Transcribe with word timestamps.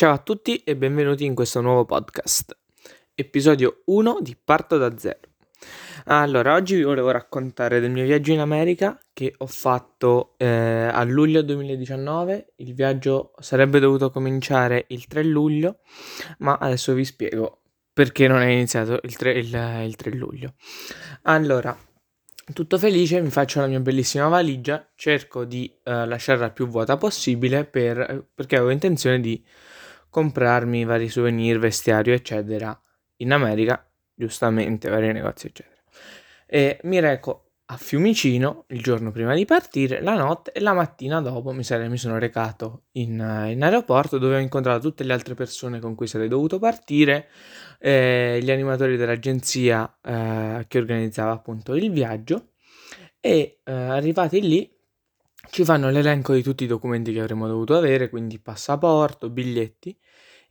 Ciao 0.00 0.14
a 0.14 0.18
tutti 0.18 0.56
e 0.64 0.76
benvenuti 0.76 1.26
in 1.26 1.34
questo 1.34 1.60
nuovo 1.60 1.84
podcast, 1.84 2.56
episodio 3.14 3.82
1 3.84 4.20
di 4.22 4.34
Parto 4.42 4.78
da 4.78 4.96
zero. 4.96 5.18
Allora, 6.06 6.54
oggi 6.54 6.76
vi 6.76 6.84
volevo 6.84 7.10
raccontare 7.10 7.80
del 7.80 7.90
mio 7.90 8.04
viaggio 8.04 8.32
in 8.32 8.38
America 8.38 8.98
che 9.12 9.34
ho 9.36 9.46
fatto 9.46 10.36
eh, 10.38 10.46
a 10.90 11.04
luglio 11.04 11.42
2019. 11.42 12.54
Il 12.56 12.72
viaggio 12.72 13.32
sarebbe 13.40 13.78
dovuto 13.78 14.10
cominciare 14.10 14.86
il 14.88 15.06
3 15.06 15.22
luglio, 15.24 15.80
ma 16.38 16.56
adesso 16.58 16.94
vi 16.94 17.04
spiego 17.04 17.60
perché 17.92 18.26
non 18.26 18.40
è 18.40 18.46
iniziato 18.46 19.00
il 19.02 19.14
3, 19.14 19.32
il, 19.32 19.82
il 19.84 19.96
3 19.96 20.12
luglio. 20.12 20.54
Allora, 21.24 21.76
tutto 22.54 22.78
felice, 22.78 23.20
mi 23.20 23.28
faccio 23.28 23.60
la 23.60 23.66
mia 23.66 23.80
bellissima 23.80 24.28
valigia, 24.28 24.90
cerco 24.94 25.44
di 25.44 25.70
uh, 25.84 26.06
lasciarla 26.06 26.52
più 26.52 26.66
vuota 26.68 26.96
possibile 26.96 27.66
per, 27.66 28.28
perché 28.34 28.56
avevo 28.56 28.70
intenzione 28.70 29.20
di 29.20 29.44
comprarmi 30.10 30.84
vari 30.84 31.08
souvenir, 31.08 31.58
vestiario, 31.58 32.12
eccetera, 32.12 32.78
in 33.16 33.32
America, 33.32 33.88
giustamente, 34.14 34.88
vari 34.88 35.12
negozi, 35.12 35.46
eccetera. 35.46 35.80
E 36.46 36.80
mi 36.82 37.00
reco 37.00 37.50
a 37.72 37.76
Fiumicino 37.76 38.64
il 38.68 38.82
giorno 38.82 39.12
prima 39.12 39.32
di 39.34 39.44
partire, 39.44 40.02
la 40.02 40.14
notte 40.14 40.50
e 40.50 40.58
la 40.58 40.72
mattina 40.72 41.20
dopo 41.20 41.52
mi, 41.52 41.62
sarei, 41.62 41.88
mi 41.88 41.96
sono 41.96 42.18
recato 42.18 42.86
in, 42.92 43.12
in, 43.12 43.62
aeroporto 43.62 44.18
dove 44.18 44.34
ho 44.34 44.40
incontrato 44.40 44.80
tutte 44.80 45.04
le 45.04 45.12
altre 45.12 45.34
persone 45.34 45.78
con 45.78 45.94
cui 45.94 46.08
sarei 46.08 46.26
dovuto 46.26 46.58
partire, 46.58 47.28
eh, 47.78 48.40
gli 48.42 48.50
animatori 48.50 48.96
dell'agenzia 48.96 49.98
eh, 50.02 50.64
che 50.66 50.78
organizzava 50.78 51.30
appunto 51.30 51.76
il 51.76 51.92
viaggio 51.92 52.54
e 53.20 53.60
eh, 53.62 53.72
arrivati 53.72 54.40
lì 54.40 54.68
ci 55.50 55.64
fanno 55.64 55.90
l'elenco 55.90 56.34
di 56.34 56.42
tutti 56.42 56.64
i 56.64 56.66
documenti 56.66 57.12
che 57.12 57.20
avremmo 57.20 57.46
dovuto 57.46 57.76
avere, 57.76 58.10
quindi 58.10 58.40
passaporto, 58.40 59.30
biglietti 59.30 59.96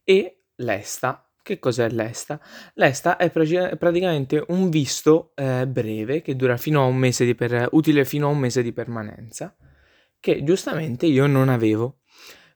e 0.09 0.45
l'esta. 0.55 1.23
Che 1.43 1.59
cos'è 1.59 1.87
l'esta? 1.89 2.41
L'esta 2.73 3.17
è 3.17 3.29
praticamente 3.29 4.43
un 4.47 4.71
visto 4.71 5.33
eh, 5.35 5.67
breve 5.67 6.21
che 6.21 6.35
dura 6.35 6.57
fino 6.57 6.81
a 6.81 6.85
un 6.85 6.95
mese 6.95 7.25
di 7.25 7.35
per, 7.35 7.69
utile 7.73 8.05
fino 8.05 8.27
a 8.27 8.31
un 8.31 8.39
mese 8.39 8.63
di 8.63 8.73
permanenza, 8.73 9.55
che 10.19 10.43
giustamente 10.43 11.05
io 11.05 11.27
non 11.27 11.47
avevo. 11.47 11.99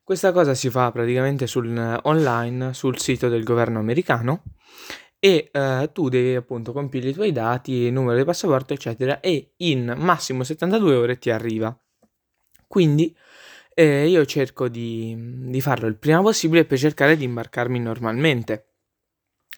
Questa 0.04 0.32
cosa 0.32 0.56
si 0.56 0.72
fa 0.72 0.92
praticamente 0.92 1.46
sul, 1.46 2.00
online 2.04 2.74
sul 2.74 3.00
sito 3.00 3.30
del 3.30 3.44
governo 3.44 3.80
americano 3.80 4.44
e 5.20 5.50
eh, 5.52 5.90
tu 5.94 6.10
devi 6.10 6.36
appunto 6.36 6.74
compilare 6.74 7.12
i 7.12 7.14
tuoi 7.14 7.32
dati, 7.32 7.90
numero 7.92 8.18
di 8.18 8.26
passaporto, 8.26 8.74
eccetera, 8.74 9.20
e 9.20 9.54
in 9.58 9.94
massimo 9.98 10.44
72 10.44 10.96
ore 10.96 11.20
ti 11.20 11.30
arriva. 11.30 11.76
Quindi 12.68 13.16
eh, 13.76 14.08
io 14.08 14.26
cerco 14.26 14.68
di, 14.68 15.16
di 15.50 15.62
farlo 15.62 15.88
il 15.88 15.96
prima 15.96 16.22
possibile 16.22 16.66
per 16.66 16.78
cercare 16.78 17.16
di 17.16 17.24
imbarcarmi 17.24 17.80
normalmente 17.80 18.68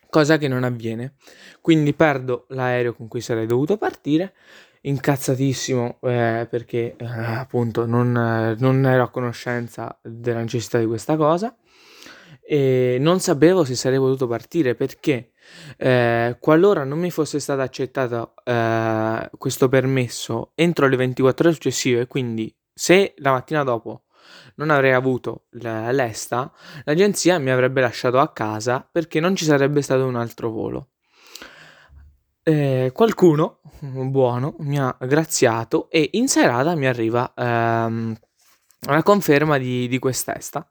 cosa 0.09 0.37
che 0.37 0.47
non 0.47 0.63
avviene. 0.63 1.15
Quindi 1.61 1.93
perdo 1.93 2.45
l'aereo 2.49 2.93
con 2.93 3.07
cui 3.07 3.21
sarei 3.21 3.45
dovuto 3.45 3.77
partire, 3.77 4.33
incazzatissimo 4.81 5.99
eh, 6.01 6.47
perché 6.49 6.95
eh, 6.97 7.05
appunto 7.05 7.85
non, 7.85 8.11
non, 8.57 8.85
ero 8.85 9.03
a 9.03 9.09
conoscenza 9.09 9.99
della 10.01 10.39
necessità 10.39 10.77
di 10.77 10.85
questa 10.85 11.15
cosa 11.17 11.55
e 12.47 12.97
non 12.99 13.19
sapevo 13.19 13.63
se 13.63 13.75
sarei 13.75 13.97
potuto 13.97 14.27
partire 14.27 14.75
perché 14.75 15.31
eh, 15.77 16.37
qualora 16.39 16.83
non 16.83 16.99
mi 16.99 17.09
fosse 17.09 17.39
stato 17.39 17.61
accettato 17.61 18.35
eh, 18.43 19.29
questo 19.37 19.67
permesso 19.67 20.51
entro 20.53 20.87
le 20.87 20.95
24 20.95 21.47
ore 21.47 21.55
successive, 21.55 22.07
quindi 22.07 22.55
se 22.71 23.15
la 23.17 23.31
mattina 23.31 23.63
dopo 23.63 24.04
non 24.55 24.69
avrei 24.69 24.93
avuto 24.93 25.45
l'esta, 25.51 26.51
l'agenzia 26.83 27.39
mi 27.39 27.49
avrebbe 27.49 27.81
lasciato 27.81 28.19
a 28.19 28.31
casa 28.31 28.87
perché 28.89 29.19
non 29.19 29.35
ci 29.35 29.45
sarebbe 29.45 29.81
stato 29.81 30.05
un 30.05 30.15
altro 30.15 30.49
volo. 30.49 30.89
Eh, 32.43 32.91
qualcuno 32.93 33.61
buono 33.79 34.55
mi 34.59 34.79
ha 34.79 34.95
graziato 34.99 35.89
e 35.89 36.09
in 36.13 36.27
serata 36.27 36.75
mi 36.75 36.85
arriva 36.85 37.33
ehm, 37.35 38.15
la 38.87 39.03
conferma 39.03 39.57
di, 39.57 39.87
di 39.87 39.97
quest'esta. 39.99 40.69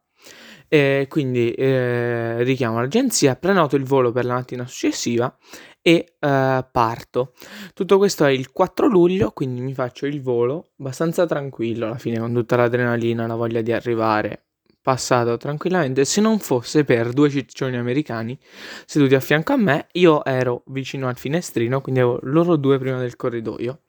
E 0.74 1.06
quindi 1.08 1.52
eh, 1.52 2.42
richiamo 2.42 2.80
l'agenzia, 2.80 3.36
prenoto 3.36 3.76
il 3.76 3.84
volo 3.84 4.10
per 4.10 4.24
la 4.24 4.34
mattina 4.34 4.66
successiva 4.66 5.32
e 5.80 6.14
uh, 6.18 6.66
parto. 6.72 7.32
Tutto 7.74 7.96
questo 7.96 8.24
è 8.24 8.32
il 8.32 8.50
4 8.50 8.88
luglio, 8.88 9.30
quindi 9.30 9.60
mi 9.60 9.72
faccio 9.72 10.06
il 10.06 10.20
volo 10.20 10.70
abbastanza 10.80 11.26
tranquillo 11.26 11.86
alla 11.86 11.98
fine, 11.98 12.18
con 12.18 12.32
tutta 12.32 12.56
l'adrenalina, 12.56 13.28
la 13.28 13.36
voglia 13.36 13.60
di 13.60 13.70
arrivare, 13.70 14.46
passato 14.82 15.36
tranquillamente. 15.36 16.04
Se 16.04 16.20
non 16.20 16.40
fosse 16.40 16.82
per 16.82 17.12
due 17.12 17.30
ciccioni 17.30 17.76
americani 17.76 18.36
seduti 18.84 19.14
a 19.14 19.20
fianco 19.20 19.52
a 19.52 19.56
me, 19.56 19.86
io 19.92 20.24
ero 20.24 20.64
vicino 20.66 21.06
al 21.06 21.16
finestrino, 21.16 21.82
quindi 21.82 22.00
avevo 22.00 22.18
loro 22.22 22.56
due 22.56 22.80
prima 22.80 22.98
del 22.98 23.14
corridoio. 23.14 23.82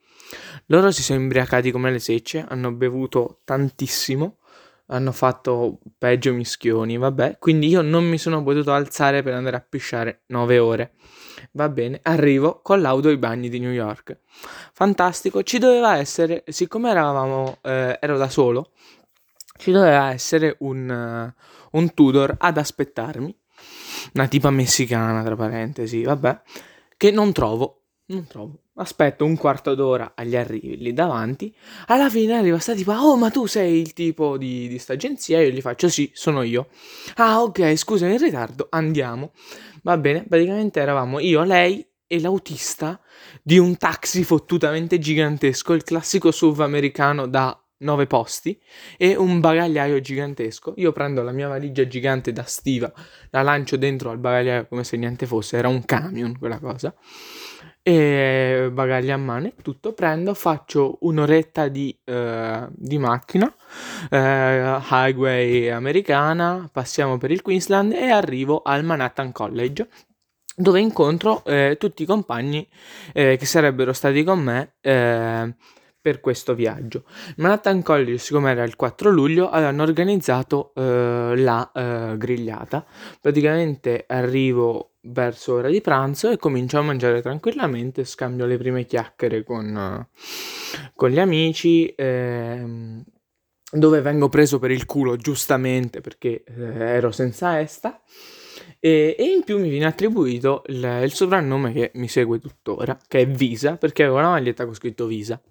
Loro 0.68 0.92
si 0.92 1.02
sono 1.02 1.20
imbriacati 1.20 1.72
come 1.72 1.90
le 1.90 1.98
secce, 1.98 2.46
hanno 2.48 2.72
bevuto 2.72 3.40
tantissimo 3.44 4.38
hanno 4.88 5.12
fatto 5.12 5.80
peggio 5.98 6.34
mischioni, 6.34 6.98
vabbè. 6.98 7.38
Quindi 7.40 7.68
io 7.68 7.82
non 7.82 8.06
mi 8.06 8.18
sono 8.18 8.44
potuto 8.44 8.74
alzare 8.74 9.24
per 9.24 9.34
andare 9.34 9.58
a 9.58 9.66
pisciare 9.68 10.24
9 10.28 10.60
ore. 10.60 10.94
Va 11.52 11.70
bene, 11.70 12.00
arrivo 12.04 12.62
con 12.62 12.82
l'auto 12.82 13.08
ai 13.08 13.18
bagni 13.18 13.50
di 13.50 13.60
New 13.60 13.72
York. 13.72 14.20
Fantastico, 14.74 15.44
ci 15.44 15.58
doveva 15.58 15.98
essere, 15.98 16.44
siccome 16.48 16.90
eravamo, 16.90 17.60
eh, 17.62 17.98
ero 18.00 18.18
da 18.18 18.30
solo, 18.30 18.72
ci 19.58 19.72
doveva 19.72 20.12
essere 20.12 20.56
un, 20.60 21.34
uh, 21.72 21.78
un 21.78 21.94
Tudor 21.94 22.36
ad 22.38 22.58
aspettarmi. 22.58 23.36
Una 24.14 24.28
tipa 24.28 24.50
messicana, 24.50 25.24
tra 25.24 25.36
parentesi, 25.36 26.04
vabbè, 26.04 26.42
che 26.98 27.12
non 27.12 27.32
trovo, 27.32 27.85
non 28.08 28.28
trovo 28.28 28.60
aspetto 28.76 29.26
un 29.26 29.38
quarto 29.38 29.74
d'ora 29.74 30.14
agli 30.16 30.36
arrivi 30.36 30.78
lì 30.78 30.94
davanti. 30.94 31.54
Alla 31.88 32.10
fine 32.10 32.38
arriva 32.38 32.60
sta 32.60 32.74
tipo, 32.74 32.92
oh, 32.92 33.16
ma 33.18 33.30
tu 33.30 33.46
sei 33.46 33.80
il 33.80 33.94
tipo 33.94 34.38
di, 34.38 34.68
di 34.68 34.78
sta 34.78 34.94
agenzia? 34.94 35.42
Io 35.42 35.50
gli 35.50 35.62
faccio, 35.62 35.90
sì, 35.90 36.12
sono 36.14 36.42
io. 36.44 36.68
Ah, 37.16 37.42
ok, 37.42 37.76
scusa, 37.76 38.08
in 38.08 38.18
ritardo, 38.18 38.68
andiamo. 38.70 39.32
Va 39.84 39.98
bene, 39.98 40.26
praticamente 40.28 40.80
eravamo 40.80 41.20
io, 41.20 41.44
lei 41.44 41.86
e 42.08 42.20
l'autista 42.20 43.00
di 43.42 43.58
un 43.58 43.78
taxi 43.78 44.24
fottutamente 44.24 45.00
gigantesco, 45.00 45.74
il 45.74 45.84
classico 45.84 46.32
SUV 46.32 46.62
americano 46.62 47.28
da 47.28 47.60
9 47.78 48.08
posti 48.08 48.60
e 48.98 49.16
un 49.16 49.40
bagagliaio 49.40 50.00
gigantesco. 50.00 50.74
Io 50.78 50.92
prendo 50.92 51.24
la 51.24 51.32
mia 51.32 51.48
valigia 51.48 51.88
gigante 51.88 52.32
da 52.32 52.44
stiva, 52.44 52.92
la 53.32 53.42
lancio 53.42 53.78
dentro 53.78 54.12
al 54.12 54.18
bagagliaio 54.20 54.68
come 54.68 54.84
se 54.84 54.98
niente 54.98 55.26
fosse, 55.26 55.58
era 55.58 55.68
un 55.68 55.84
camion 55.86 56.38
quella 56.38 56.60
cosa 56.60 56.94
e 57.88 58.72
bagagli 58.72 59.12
a 59.12 59.18
mano 59.18 59.46
e 59.46 59.54
tutto, 59.62 59.94
prendo, 59.94 60.34
faccio 60.34 60.98
un'oretta 61.02 61.68
di, 61.68 61.96
eh, 62.04 62.68
di 62.72 62.98
macchina, 62.98 63.54
eh, 64.10 64.80
highway 64.90 65.70
americana, 65.70 66.68
passiamo 66.72 67.20
per 67.20 67.30
il 67.30 67.44
Queensland 67.44 67.92
e 67.92 68.10
arrivo 68.10 68.64
al 68.64 68.84
Manhattan 68.84 69.32
College 69.32 69.88
dove 70.56 70.80
incontro 70.80 71.44
eh, 71.46 71.76
tutti 71.80 72.02
i 72.02 72.06
compagni 72.08 72.68
eh, 73.14 73.38
che 73.38 73.46
sarebbero 73.46 73.94
stati 73.94 74.24
con 74.24 74.40
me 74.40 74.78
eh, 74.82 75.54
per 76.02 76.22
questo 76.22 76.56
viaggio. 76.56 77.04
Manhattan 77.38 77.84
College, 77.84 78.18
siccome 78.18 78.50
era 78.50 78.64
il 78.64 78.76
4 78.76 79.12
luglio, 79.12 79.48
avevano 79.48 79.84
organizzato 79.84 80.72
eh, 80.74 81.34
la 81.36 82.16
grigliata. 82.18 82.84
Praticamente 83.22 84.06
arrivo 84.08 84.95
verso 85.06 85.56
ora 85.56 85.70
di 85.70 85.82
pranzo 85.82 86.30
e 86.30 86.38
comincio 86.38 86.78
a 86.78 86.82
mangiare 86.82 87.22
tranquillamente, 87.22 88.06
scambio 88.06 88.46
le 88.46 88.58
prime 88.58 88.86
chiacchiere 88.86 89.44
con, 89.44 90.08
con 90.94 91.10
gli 91.10 91.20
amici, 91.20 91.94
ehm, 91.96 93.04
dove 93.72 94.02
vengo 94.02 94.30
preso 94.30 94.60
per 94.60 94.72
il 94.72 94.86
culo 94.86 95.16
giustamente 95.16 96.02
perché 96.02 96.44
eh, 96.44 96.54
ero 96.54 97.12
senza 97.12 97.60
esta. 97.60 98.02
E, 98.80 99.16
e, 99.18 99.24
in 99.24 99.44
più 99.44 99.60
mi 99.60 99.70
viene 99.70 99.86
attribuito 99.86 100.64
il, 100.68 101.00
il, 101.04 101.12
soprannome 101.12 101.74
che 101.74 101.92
mi 101.96 102.08
segue 102.08 102.40
tuttora, 102.40 102.98
che 103.08 103.22
è 103.22 103.28
Visa, 103.28 103.78
perché 103.78 104.04
avevo 104.04 104.20
una 104.20 104.30
maglietta 104.30 104.66
con 104.66 104.76
scritto 104.76 105.08
Visa. 105.08 105.42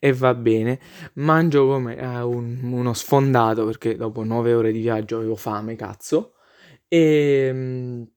E 0.00 0.12
va 0.12 0.34
bene, 0.34 0.80
mangio 1.14 1.66
come 1.66 1.96
eh, 1.96 2.22
un, 2.22 2.58
uno 2.64 2.92
sfondato 2.92 3.64
perché 3.64 3.94
dopo 3.96 4.24
nove 4.24 4.52
ore 4.52 4.72
di 4.72 4.80
viaggio 4.80 5.18
avevo 5.18 5.36
fame, 5.36 5.76
cazzo. 5.76 6.32
E 6.88 7.46
ehm, 7.48 8.08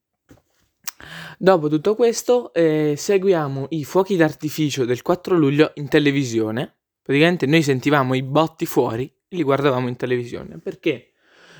Dopo 1.38 1.68
tutto 1.68 1.94
questo, 1.94 2.52
eh, 2.52 2.94
seguiamo 2.96 3.66
i 3.70 3.84
fuochi 3.84 4.16
d'artificio 4.16 4.84
del 4.84 5.02
4 5.02 5.36
luglio 5.36 5.72
in 5.74 5.88
televisione. 5.88 6.76
Praticamente 7.02 7.46
noi 7.46 7.62
sentivamo 7.62 8.14
i 8.14 8.22
botti 8.22 8.66
fuori 8.66 9.04
e 9.04 9.36
li 9.36 9.42
guardavamo 9.42 9.88
in 9.88 9.96
televisione 9.96 10.58
perché 10.58 11.12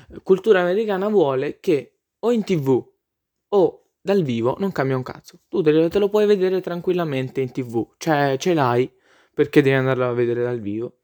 eh, 0.09 0.21
cultura 0.23 0.61
americana 0.61 1.07
vuole 1.09 1.59
che 1.59 1.97
o 2.19 2.31
in 2.31 2.43
tv 2.43 2.85
o 3.49 3.85
dal 4.01 4.23
vivo 4.23 4.55
non 4.59 4.71
cambia 4.71 4.95
un 4.95 5.03
cazzo. 5.03 5.39
Tu 5.47 5.61
te 5.61 5.71
lo, 5.71 5.87
te 5.87 5.99
lo 5.99 6.09
puoi 6.09 6.25
vedere 6.25 6.61
tranquillamente 6.61 7.41
in 7.41 7.51
tv, 7.51 7.95
cioè 7.97 8.35
ce 8.37 8.53
l'hai 8.53 8.91
perché 9.33 9.61
devi 9.61 9.75
andarlo 9.75 10.07
a 10.07 10.13
vedere 10.13 10.43
dal 10.43 10.59
vivo 10.59 10.99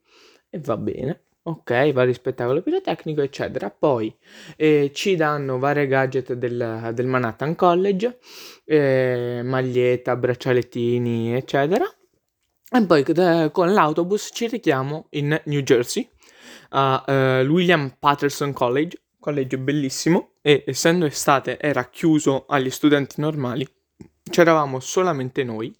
e 0.50 0.58
va 0.60 0.76
bene. 0.76 1.22
Ok, 1.48 1.92
vari 1.92 2.12
spettacolo 2.12 2.60
pirotecnico, 2.62 3.22
eccetera. 3.22 3.70
Poi 3.70 4.14
eh, 4.56 4.90
ci 4.94 5.16
danno 5.16 5.58
vari 5.58 5.86
gadget 5.86 6.34
del, 6.34 6.90
del 6.92 7.06
Manhattan 7.06 7.54
College, 7.54 8.18
eh, 8.64 9.40
maglietta, 9.42 10.16
braccialettini, 10.16 11.34
eccetera. 11.34 11.84
E 12.70 12.84
poi 12.84 13.02
eh, 13.02 13.48
con 13.50 13.72
l'autobus 13.72 14.30
ci 14.32 14.46
richiamo 14.46 15.06
in 15.10 15.40
New 15.44 15.60
Jersey, 15.60 16.06
a 16.70 17.02
uh, 17.06 17.12
William 17.46 17.94
Patterson 17.98 18.52
College, 18.52 19.00
college 19.18 19.58
bellissimo, 19.58 20.32
e 20.42 20.64
essendo 20.66 21.06
estate 21.06 21.58
era 21.58 21.88
chiuso 21.88 22.44
agli 22.46 22.68
studenti 22.68 23.22
normali, 23.22 23.66
c'eravamo 24.28 24.80
solamente 24.80 25.44
noi 25.44 25.74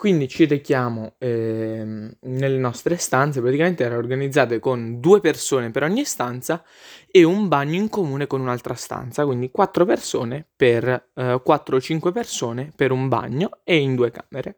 quindi 0.00 0.28
ci 0.28 0.46
rechiamo 0.46 1.16
eh, 1.18 2.16
nelle 2.20 2.56
nostre 2.56 2.96
stanze, 2.96 3.42
praticamente 3.42 3.84
erano 3.84 4.00
organizzate 4.00 4.58
con 4.58 4.98
due 4.98 5.20
persone 5.20 5.70
per 5.70 5.82
ogni 5.82 6.06
stanza 6.06 6.64
e 7.10 7.22
un 7.22 7.48
bagno 7.48 7.74
in 7.74 7.90
comune 7.90 8.26
con 8.26 8.40
un'altra 8.40 8.72
stanza, 8.72 9.26
quindi 9.26 9.50
quattro 9.50 9.84
persone 9.84 10.46
per 10.56 11.10
eh, 11.14 11.38
4 11.44 11.76
o 11.76 11.80
5 11.82 12.12
persone 12.12 12.72
per 12.74 12.92
un 12.92 13.08
bagno 13.08 13.58
e 13.62 13.76
in 13.76 13.94
due 13.94 14.10
camere. 14.10 14.56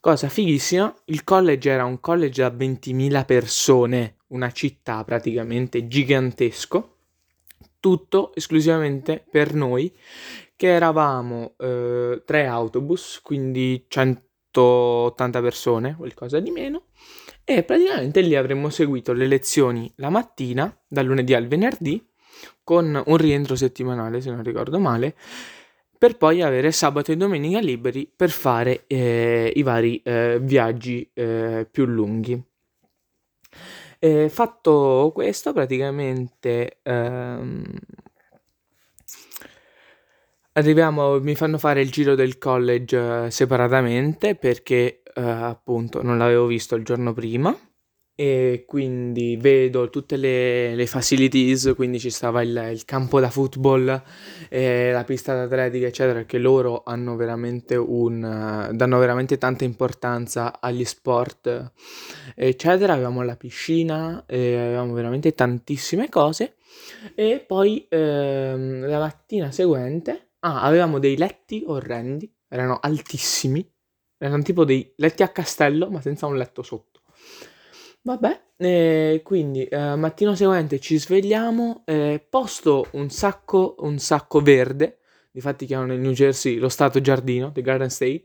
Cosa 0.00 0.30
fighissima, 0.30 0.90
il 1.04 1.22
college 1.22 1.68
era 1.68 1.84
un 1.84 2.00
college 2.00 2.40
da 2.40 2.48
20.000 2.48 3.26
persone, 3.26 4.16
una 4.28 4.50
città 4.52 5.04
praticamente 5.04 5.86
gigantesco, 5.86 6.96
tutto 7.78 8.34
esclusivamente 8.34 9.22
per 9.30 9.52
noi 9.52 9.94
che 10.56 10.68
eravamo 10.68 11.52
eh, 11.58 12.22
tre 12.24 12.46
autobus, 12.46 13.20
quindi 13.22 13.84
100 13.86 14.24
180 14.56 15.40
persone, 15.40 15.96
qualcosa 15.96 16.40
di 16.40 16.50
meno, 16.50 16.84
e 17.44 17.62
praticamente 17.62 18.20
lì 18.20 18.34
avremmo 18.34 18.70
seguito 18.70 19.12
le 19.12 19.26
lezioni 19.26 19.92
la 19.96 20.08
mattina, 20.08 20.74
dal 20.88 21.04
lunedì 21.04 21.34
al 21.34 21.46
venerdì, 21.46 22.04
con 22.64 23.00
un 23.04 23.16
rientro 23.16 23.54
settimanale, 23.54 24.20
se 24.20 24.30
non 24.30 24.42
ricordo 24.42 24.78
male, 24.78 25.14
per 25.98 26.16
poi 26.16 26.42
avere 26.42 26.72
sabato 26.72 27.12
e 27.12 27.16
domenica 27.16 27.58
liberi 27.60 28.10
per 28.14 28.30
fare 28.30 28.84
eh, 28.86 29.52
i 29.54 29.62
vari 29.62 30.00
eh, 30.02 30.38
viaggi 30.40 31.08
eh, 31.14 31.66
più 31.70 31.84
lunghi. 31.86 32.42
fatto 34.28 35.10
questo, 35.14 35.52
praticamente 35.52 36.78
ehm, 36.82 37.64
Arriviamo, 40.56 41.20
mi 41.20 41.34
fanno 41.34 41.58
fare 41.58 41.82
il 41.82 41.90
giro 41.90 42.14
del 42.14 42.38
college 42.38 43.26
eh, 43.26 43.30
separatamente 43.30 44.36
perché 44.36 45.02
eh, 45.14 45.20
appunto 45.20 46.02
non 46.02 46.16
l'avevo 46.16 46.46
visto 46.46 46.76
il 46.76 46.82
giorno 46.82 47.12
prima 47.12 47.54
e 48.14 48.64
quindi 48.66 49.36
vedo 49.36 49.90
tutte 49.90 50.16
le, 50.16 50.74
le 50.74 50.86
facilities, 50.86 51.74
quindi 51.76 51.98
ci 51.98 52.08
stava 52.08 52.40
il, 52.40 52.70
il 52.72 52.86
campo 52.86 53.20
da 53.20 53.28
football, 53.28 54.02
eh, 54.48 54.92
la 54.92 55.04
pista 55.04 55.34
d'atletica 55.34 55.88
eccetera, 55.88 56.24
che 56.24 56.38
loro 56.38 56.82
hanno 56.86 57.16
veramente 57.16 57.76
un, 57.76 58.70
danno 58.72 58.98
veramente 58.98 59.36
tanta 59.36 59.64
importanza 59.64 60.58
agli 60.58 60.86
sport 60.86 61.72
eccetera, 62.34 62.94
avevamo 62.94 63.20
la 63.20 63.36
piscina, 63.36 64.24
eh, 64.26 64.56
avevamo 64.56 64.94
veramente 64.94 65.34
tantissime 65.34 66.08
cose. 66.08 66.54
E 67.14 67.44
poi 67.46 67.86
ehm, 67.88 68.86
la 68.88 68.98
mattina 68.98 69.50
seguente 69.50 70.25
Ah, 70.46 70.60
avevamo 70.62 71.00
dei 71.00 71.16
letti 71.16 71.64
orrendi, 71.66 72.32
erano 72.46 72.78
altissimi, 72.80 73.68
erano 74.16 74.44
tipo 74.44 74.64
dei 74.64 74.92
letti 74.98 75.24
a 75.24 75.28
castello, 75.30 75.90
ma 75.90 76.00
senza 76.00 76.26
un 76.26 76.36
letto 76.36 76.62
sotto. 76.62 77.02
Vabbè, 78.02 78.42
eh, 78.56 79.22
quindi 79.24 79.64
eh, 79.64 79.96
mattino 79.96 80.36
seguente 80.36 80.78
ci 80.78 81.00
svegliamo, 81.00 81.82
eh, 81.84 82.24
posto 82.30 82.86
un 82.92 83.10
sacco, 83.10 83.74
un 83.80 83.98
sacco 83.98 84.40
verde, 84.40 84.98
difatti 85.36 85.66
chiamano 85.66 85.92
nel 85.92 86.00
New 86.00 86.12
Jersey 86.12 86.56
lo 86.56 86.70
stato 86.70 86.98
giardino, 87.02 87.52
the 87.52 87.60
Garden 87.60 87.90
State, 87.90 88.22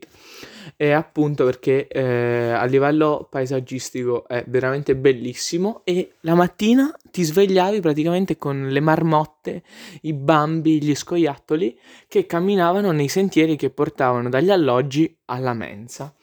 e 0.78 0.92
appunto 0.92 1.44
perché 1.44 1.86
eh, 1.86 2.52
a 2.52 2.64
livello 2.64 3.28
paesaggistico 3.30 4.26
è 4.26 4.42
veramente 4.48 4.96
bellissimo 4.96 5.82
e 5.84 6.14
la 6.20 6.34
mattina 6.34 6.90
ti 7.10 7.22
svegliavi 7.22 7.80
praticamente 7.80 8.38
con 8.38 8.68
le 8.70 8.80
marmotte, 8.80 9.62
i 10.02 10.14
bambi, 10.14 10.82
gli 10.82 10.94
scoiattoli 10.94 11.78
che 12.08 12.24
camminavano 12.24 12.92
nei 12.92 13.08
sentieri 13.08 13.56
che 13.56 13.68
portavano 13.68 14.30
dagli 14.30 14.50
alloggi 14.50 15.14
alla 15.26 15.52
mensa. 15.52 16.14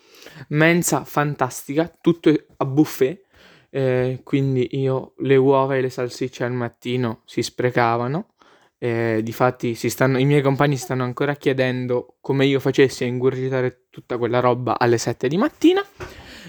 Mensa 0.48 1.04
fantastica, 1.04 1.96
tutto 2.02 2.34
a 2.58 2.66
buffet, 2.66 3.22
eh, 3.70 4.22
quindi 4.24 4.70
io 4.72 5.14
le 5.18 5.36
uova 5.36 5.76
e 5.76 5.82
le 5.82 5.92
salsicce 5.92 6.46
al 6.46 6.52
mattino 6.52 7.22
si 7.26 7.44
sprecavano 7.44 8.30
eh, 8.80 9.20
difatti 9.22 9.76
stanno, 9.76 10.18
i 10.18 10.26
miei 10.26 10.42
compagni 10.42 10.78
stanno 10.78 11.04
ancora 11.04 11.36
chiedendo 11.36 12.16
come 12.22 12.46
io 12.46 12.60
facessi 12.60 13.04
a 13.04 13.08
ingurgitare 13.08 13.88
tutta 13.90 14.18
quella 14.18 14.40
roba 14.40 14.80
alle 14.80 14.98
7 14.98 15.28
di 15.28 15.38
mattina. 15.38 15.86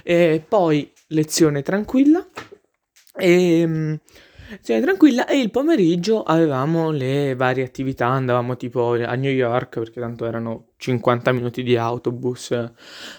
E 0.03 0.43
poi 0.47 0.91
lezione 1.09 1.63
tranquilla. 1.63 2.25
E 3.17 3.67
mm, 3.67 3.95
cioè, 4.63 4.81
tranquilla. 4.81 5.27
E 5.27 5.39
il 5.39 5.51
pomeriggio 5.51 6.23
avevamo 6.23 6.91
le 6.91 7.35
varie 7.35 7.65
attività. 7.65 8.07
Andavamo 8.07 8.57
tipo 8.57 8.95
a 8.95 9.15
New 9.15 9.31
York 9.31 9.79
perché 9.79 10.01
tanto 10.01 10.27
erano 10.27 10.69
50 10.77 11.33
minuti 11.33 11.63
di 11.63 11.77
autobus 11.77 12.73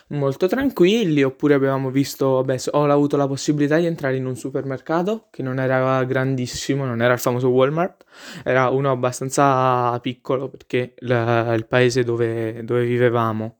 molto 0.07 0.47
tranquilli. 0.47 1.23
Oppure 1.23 1.53
avevamo 1.53 1.89
visto, 1.89 2.35
vabbè, 2.43 2.57
ho 2.71 2.83
avuto 2.85 3.17
la 3.17 3.27
possibilità 3.27 3.77
di 3.77 3.85
entrare 3.85 4.15
in 4.15 4.25
un 4.25 4.35
supermercato 4.35 5.27
che 5.29 5.43
non 5.43 5.59
era 5.59 6.03
grandissimo, 6.03 6.85
non 6.85 7.01
era 7.01 7.13
il 7.13 7.19
famoso 7.19 7.49
Walmart, 7.49 8.05
era 8.43 8.69
uno 8.69 8.91
abbastanza 8.91 9.99
piccolo 9.99 10.49
perché 10.49 10.95
il, 10.99 11.53
il 11.55 11.65
paese 11.67 12.03
dove, 12.03 12.63
dove 12.63 12.85
vivevamo 12.85 13.57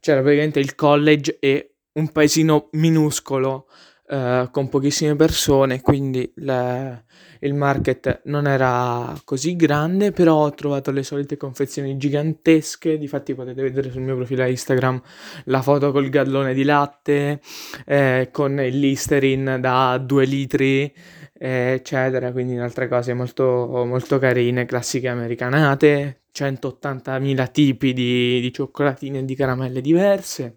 c'era 0.00 0.20
praticamente 0.20 0.60
il 0.60 0.74
college 0.74 1.38
e 1.40 1.74
un 1.92 2.10
paesino 2.12 2.68
minuscolo 2.72 3.66
uh, 4.08 4.50
con 4.50 4.68
pochissime 4.68 5.16
persone, 5.16 5.80
quindi 5.80 6.30
le, 6.36 7.04
il 7.40 7.54
market 7.54 8.22
non 8.24 8.46
era 8.46 9.14
così 9.24 9.56
grande, 9.56 10.12
però 10.12 10.44
ho 10.44 10.54
trovato 10.54 10.90
le 10.90 11.02
solite 11.02 11.36
confezioni 11.36 11.96
gigantesche, 11.96 12.98
difatti 12.98 13.34
potete 13.34 13.62
vedere 13.62 13.90
sul 13.90 14.02
mio 14.02 14.16
profilo 14.16 14.44
Instagram 14.44 15.00
la 15.44 15.62
foto 15.62 15.92
col 15.92 16.08
gallone 16.08 16.54
di 16.54 16.64
latte, 16.64 17.40
eh, 17.86 18.28
con 18.32 18.58
il 18.60 18.78
Listerin 18.78 19.58
da 19.60 19.98
2 19.98 20.24
litri, 20.24 20.92
eh, 21.38 21.72
eccetera, 21.74 22.32
quindi 22.32 22.56
altre 22.58 22.88
cose 22.88 23.14
molto, 23.14 23.84
molto 23.86 24.18
carine, 24.18 24.64
classiche 24.64 25.08
americanate, 25.08 26.22
180.000 26.34 27.50
tipi 27.50 27.92
di, 27.92 28.40
di 28.40 28.52
cioccolatine 28.52 29.20
e 29.20 29.24
di 29.24 29.34
caramelle 29.34 29.80
diverse. 29.80 30.56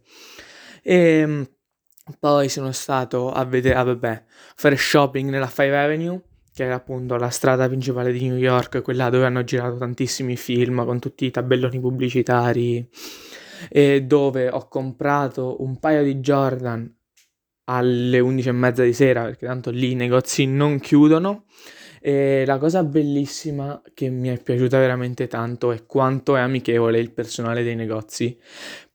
E 0.83 0.95
ehm, 0.95 1.47
poi 2.19 2.49
sono 2.49 2.71
stato 2.71 3.31
a 3.31 3.43
vedere, 3.45 3.75
ah, 3.75 3.83
vabbè, 3.83 4.23
fare 4.55 4.75
shopping 4.75 5.29
nella 5.29 5.47
Five 5.47 5.77
Avenue, 5.77 6.21
che 6.53 6.65
è 6.65 6.69
appunto 6.69 7.15
la 7.15 7.29
strada 7.29 7.67
principale 7.67 8.11
di 8.11 8.27
New 8.27 8.37
York, 8.37 8.81
quella 8.81 9.09
dove 9.09 9.25
hanno 9.25 9.43
girato 9.43 9.77
tantissimi 9.77 10.35
film 10.35 10.85
con 10.85 10.99
tutti 10.99 11.25
i 11.25 11.31
tabelloni 11.31 11.79
pubblicitari, 11.79 12.89
e 13.69 14.01
dove 14.03 14.49
ho 14.49 14.67
comprato 14.67 15.61
un 15.61 15.79
paio 15.79 16.03
di 16.03 16.15
Jordan 16.15 16.93
alle 17.65 18.19
11 18.19 18.49
e 18.49 18.51
mezza 18.51 18.83
di 18.83 18.93
sera, 18.93 19.23
perché 19.23 19.45
tanto 19.45 19.69
lì 19.69 19.91
i 19.91 19.95
negozi 19.95 20.45
non 20.45 20.79
chiudono. 20.79 21.45
E 22.03 22.43
la 22.47 22.57
cosa 22.57 22.83
bellissima 22.83 23.79
che 23.93 24.09
mi 24.09 24.29
è 24.29 24.41
piaciuta 24.41 24.79
veramente 24.79 25.27
tanto 25.27 25.71
è 25.71 25.85
quanto 25.85 26.35
è 26.35 26.39
amichevole 26.39 26.99
il 26.99 27.11
personale 27.11 27.61
dei 27.61 27.75
negozi, 27.75 28.37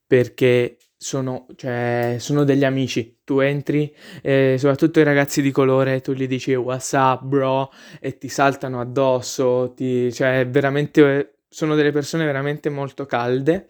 perché 0.05 0.77
sono, 0.97 1.47
cioè, 1.57 2.17
sono 2.19 2.45
degli 2.45 2.65
amici. 2.65 3.21
Tu 3.25 3.41
entri, 3.41 3.95
eh, 4.23 4.57
soprattutto 4.59 5.01
i 5.01 5.05
ragazzi 5.05 5.43
di 5.43 5.51
colore, 5.51 6.01
tu 6.01 6.13
gli 6.13 6.27
dici 6.27 6.55
what's 6.55 6.93
up, 6.93 7.23
bro, 7.25 7.71
e 8.01 8.19
ti 8.19 8.29
saltano 8.29 8.81
addosso, 8.81 9.73
ti, 9.75 10.13
cioè, 10.13 10.47
veramente 10.49 11.37
sono 11.49 11.75
delle 11.75 11.91
persone 11.93 12.27
veramente 12.27 12.69
molto 12.69 13.07
calde 13.07 13.69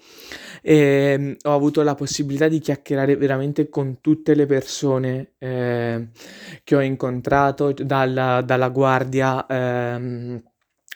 e 0.61 0.77
ehm, 0.77 1.37
ho 1.45 1.55
avuto 1.55 1.83
la 1.83 1.95
possibilità 1.95 2.49
di 2.49 2.59
chiacchierare 2.59 3.17
veramente 3.17 3.69
con 3.69 4.01
tutte 4.01 4.35
le 4.35 4.47
persone 4.47 5.35
eh, 5.39 6.09
che 6.65 6.75
ho 6.75 6.81
incontrato, 6.81 7.73
dalla, 7.73 8.43
dalla 8.43 8.71
guardia 8.71 9.47
eh, 9.47 10.43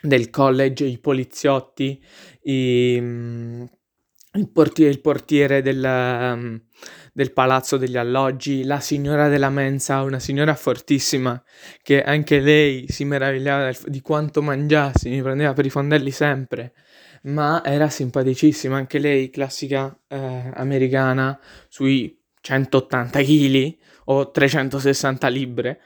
del 0.02 0.30
college, 0.30 0.84
i 0.84 0.98
poliziotti, 0.98 2.02
i 2.42 3.68
il 4.34 4.48
portiere, 4.48 4.90
il 4.92 5.00
portiere 5.00 5.60
del, 5.62 5.82
um, 5.82 6.60
del, 7.12 7.32
palazzo 7.32 7.76
degli 7.76 7.96
alloggi, 7.96 8.64
la 8.64 8.78
signora 8.80 9.28
della 9.28 9.50
mensa, 9.50 10.02
una 10.02 10.20
signora 10.20 10.54
fortissima 10.54 11.42
che 11.82 12.02
anche 12.02 12.38
lei 12.38 12.86
si 12.88 13.04
meravigliava 13.04 13.72
di 13.86 14.00
quanto 14.00 14.40
mangiassi, 14.42 15.08
mi 15.10 15.22
prendeva 15.22 15.52
per 15.52 15.66
i 15.66 15.70
fondelli 15.70 16.10
sempre, 16.12 16.74
ma 17.22 17.62
era 17.64 17.88
simpaticissima, 17.88 18.76
anche 18.76 18.98
lei, 18.98 19.30
classica 19.30 19.98
eh, 20.06 20.50
americana, 20.54 21.38
sui 21.68 22.16
180 22.40 23.20
kg 23.20 23.76
o 24.10 24.30
360 24.30 25.28
libbre 25.28 25.80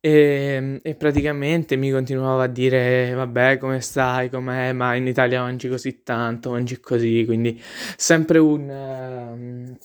e, 0.00 0.80
e, 0.82 0.94
praticamente 0.94 1.76
mi 1.76 1.90
continuava 1.90 2.44
a 2.44 2.46
dire 2.46 3.12
vabbè 3.14 3.58
come 3.58 3.80
stai, 3.80 4.30
com'è, 4.30 4.72
ma 4.72 4.94
in 4.94 5.06
Italia 5.06 5.42
mangi 5.42 5.68
così 5.68 6.02
tanto, 6.02 6.50
mangi 6.50 6.78
così, 6.80 7.24
quindi 7.24 7.60
sempre 7.96 8.38
un... 8.38 9.76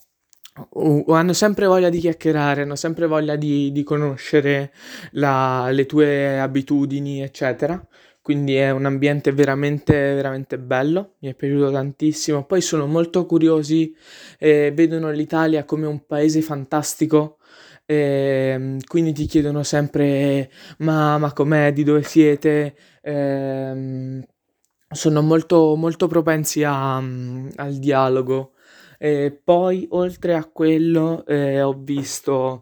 Uh, 0.69 1.03
hanno 1.12 1.33
sempre 1.33 1.65
voglia 1.65 1.89
di 1.89 1.97
chiacchierare, 1.97 2.62
hanno 2.62 2.75
sempre 2.75 3.07
voglia 3.07 3.35
di, 3.35 3.71
di 3.71 3.81
conoscere 3.83 4.71
la, 5.13 5.69
le 5.71 5.88
tue 5.88 6.39
abitudini, 6.39 7.23
eccetera. 7.23 7.83
Quindi 8.21 8.55
è 8.55 8.69
un 8.69 8.85
ambiente 8.85 9.31
veramente, 9.31 9.93
veramente 10.13 10.57
bello, 10.59 11.15
mi 11.19 11.29
è 11.29 11.33
piaciuto 11.33 11.71
tantissimo. 11.71 12.45
Poi 12.45 12.62
sono 12.62 12.85
molto 12.85 13.25
curiosi, 13.25 13.93
eh, 14.39 14.71
vedono 14.73 15.12
l'Italia 15.12 15.65
come 15.65 15.88
un 15.88 16.05
paese 16.05 16.41
fantastico, 16.41 17.39
eh, 17.93 18.77
quindi 18.88 19.13
ti 19.13 19.25
chiedono 19.25 19.63
sempre 19.63 20.50
ma, 20.79 21.17
ma 21.17 21.33
com'è, 21.33 21.73
di 21.73 21.83
dove 21.83 22.03
siete. 22.03 22.75
Eh, 23.01 24.27
sono 24.93 25.21
molto, 25.21 25.75
molto 25.75 26.07
propensi 26.07 26.63
a, 26.63 26.95
al 26.97 27.77
dialogo. 27.79 28.53
E 28.97 29.38
poi, 29.43 29.85
oltre 29.91 30.35
a 30.35 30.45
quello, 30.45 31.25
eh, 31.25 31.62
ho 31.62 31.73
visto 31.77 32.62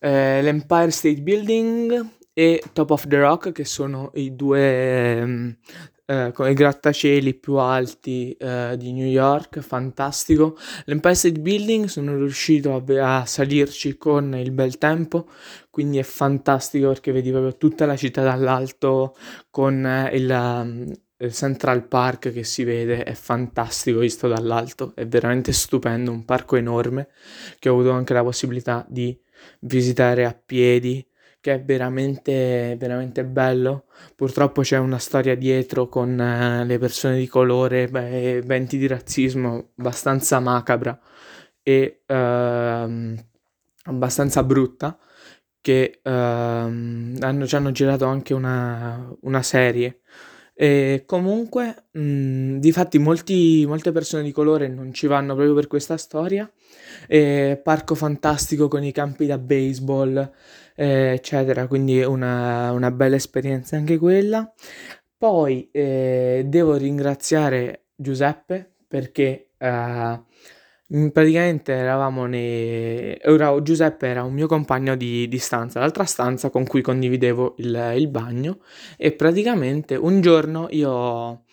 eh, 0.00 0.42
l'Empire 0.42 0.90
State 0.90 1.22
Building 1.22 2.06
e 2.32 2.62
Top 2.72 2.90
of 2.90 3.06
the 3.06 3.18
Rock, 3.20 3.52
che 3.52 3.64
sono 3.64 4.10
i 4.14 4.34
due 4.34 5.22
um, 5.22 5.56
eh, 6.06 6.32
i 6.38 6.54
grattacieli 6.54 7.34
più 7.34 7.56
alti 7.56 8.32
eh, 8.32 8.76
di 8.78 8.92
New 8.92 9.06
York, 9.06 9.60
fantastico. 9.60 10.56
L'Empire 10.84 11.14
State 11.14 11.40
Building 11.40 11.86
sono 11.86 12.16
riuscito 12.16 12.74
a, 12.74 13.20
a, 13.20 13.26
salirci 13.26 13.96
con 13.96 14.34
il 14.36 14.52
bel 14.52 14.78
tempo, 14.78 15.28
quindi 15.68 15.98
è 15.98 16.02
fantastico 16.04 16.88
perché 16.88 17.12
vedi 17.12 17.30
proprio 17.30 17.56
tutta 17.56 17.86
la 17.86 17.96
città 17.96 18.22
dall'alto 18.22 19.16
con 19.50 19.84
eh, 19.84 20.10
il, 20.16 20.30
um, 20.30 20.92
il 21.18 21.32
Central 21.32 21.88
Park 21.88 22.32
che 22.32 22.44
si 22.44 22.62
vede, 22.62 23.02
è 23.02 23.14
fantastico 23.14 23.98
visto 23.98 24.28
dall'alto, 24.28 24.92
è 24.94 25.06
veramente 25.06 25.52
stupendo, 25.52 26.10
un 26.12 26.24
parco 26.24 26.56
enorme 26.56 27.08
che 27.58 27.68
ho 27.68 27.72
avuto 27.72 27.90
anche 27.90 28.12
la 28.14 28.22
possibilità 28.22 28.86
di 28.88 29.18
visitare 29.60 30.24
a 30.24 30.32
piedi 30.34 31.04
che 31.46 31.54
è 31.54 31.62
veramente, 31.62 32.74
veramente 32.76 33.24
bello. 33.24 33.84
Purtroppo 34.16 34.62
c'è 34.62 34.78
una 34.78 34.98
storia 34.98 35.36
dietro 35.36 35.88
con 35.88 36.18
eh, 36.20 36.64
le 36.64 36.78
persone 36.78 37.18
di 37.18 37.28
colore, 37.28 37.86
beh, 37.86 38.38
eventi 38.38 38.76
di 38.78 38.88
razzismo 38.88 39.68
abbastanza 39.78 40.40
macabra 40.40 40.98
e 41.62 42.02
ehm, 42.04 43.14
abbastanza 43.84 44.42
brutta 44.42 44.98
che 45.60 46.00
ehm, 46.02 47.16
hanno, 47.20 47.46
ci 47.46 47.54
hanno 47.54 47.70
girato 47.70 48.06
anche 48.06 48.34
una, 48.34 49.08
una 49.20 49.42
serie. 49.42 50.00
E 50.52 51.04
comunque, 51.06 51.84
mh, 51.92 52.58
difatti, 52.58 52.98
molte 52.98 53.92
persone 53.92 54.22
di 54.24 54.32
colore 54.32 54.68
non 54.68 54.92
ci 54.92 55.06
vanno 55.06 55.34
proprio 55.34 55.54
per 55.54 55.68
questa 55.68 55.96
storia. 55.96 56.50
E 57.06 57.60
parco 57.62 57.94
fantastico 57.94 58.66
con 58.66 58.82
i 58.82 58.90
campi 58.90 59.26
da 59.26 59.38
baseball 59.38 60.32
eh, 60.76 61.12
eccetera, 61.14 61.66
quindi 61.66 62.02
una, 62.02 62.70
una 62.72 62.90
bella 62.90 63.16
esperienza 63.16 63.76
anche 63.76 63.98
quella. 63.98 64.52
Poi 65.18 65.68
eh, 65.72 66.44
devo 66.46 66.76
ringraziare 66.76 67.86
Giuseppe 67.96 68.70
perché 68.86 69.48
eh, 69.58 70.20
praticamente 71.12 71.72
eravamo 71.72 72.26
nei... 72.26 73.16
Era, 73.20 73.60
Giuseppe 73.62 74.06
era 74.06 74.22
un 74.22 74.34
mio 74.34 74.46
compagno 74.46 74.94
di, 74.94 75.26
di 75.26 75.38
stanza, 75.38 75.80
l'altra 75.80 76.04
stanza 76.04 76.50
con 76.50 76.66
cui 76.66 76.82
condividevo 76.82 77.54
il, 77.58 77.92
il, 77.96 78.08
bagno 78.08 78.60
e 78.96 79.12
praticamente 79.12 79.96
un 79.96 80.20
giorno 80.20 80.68
io 80.70 81.44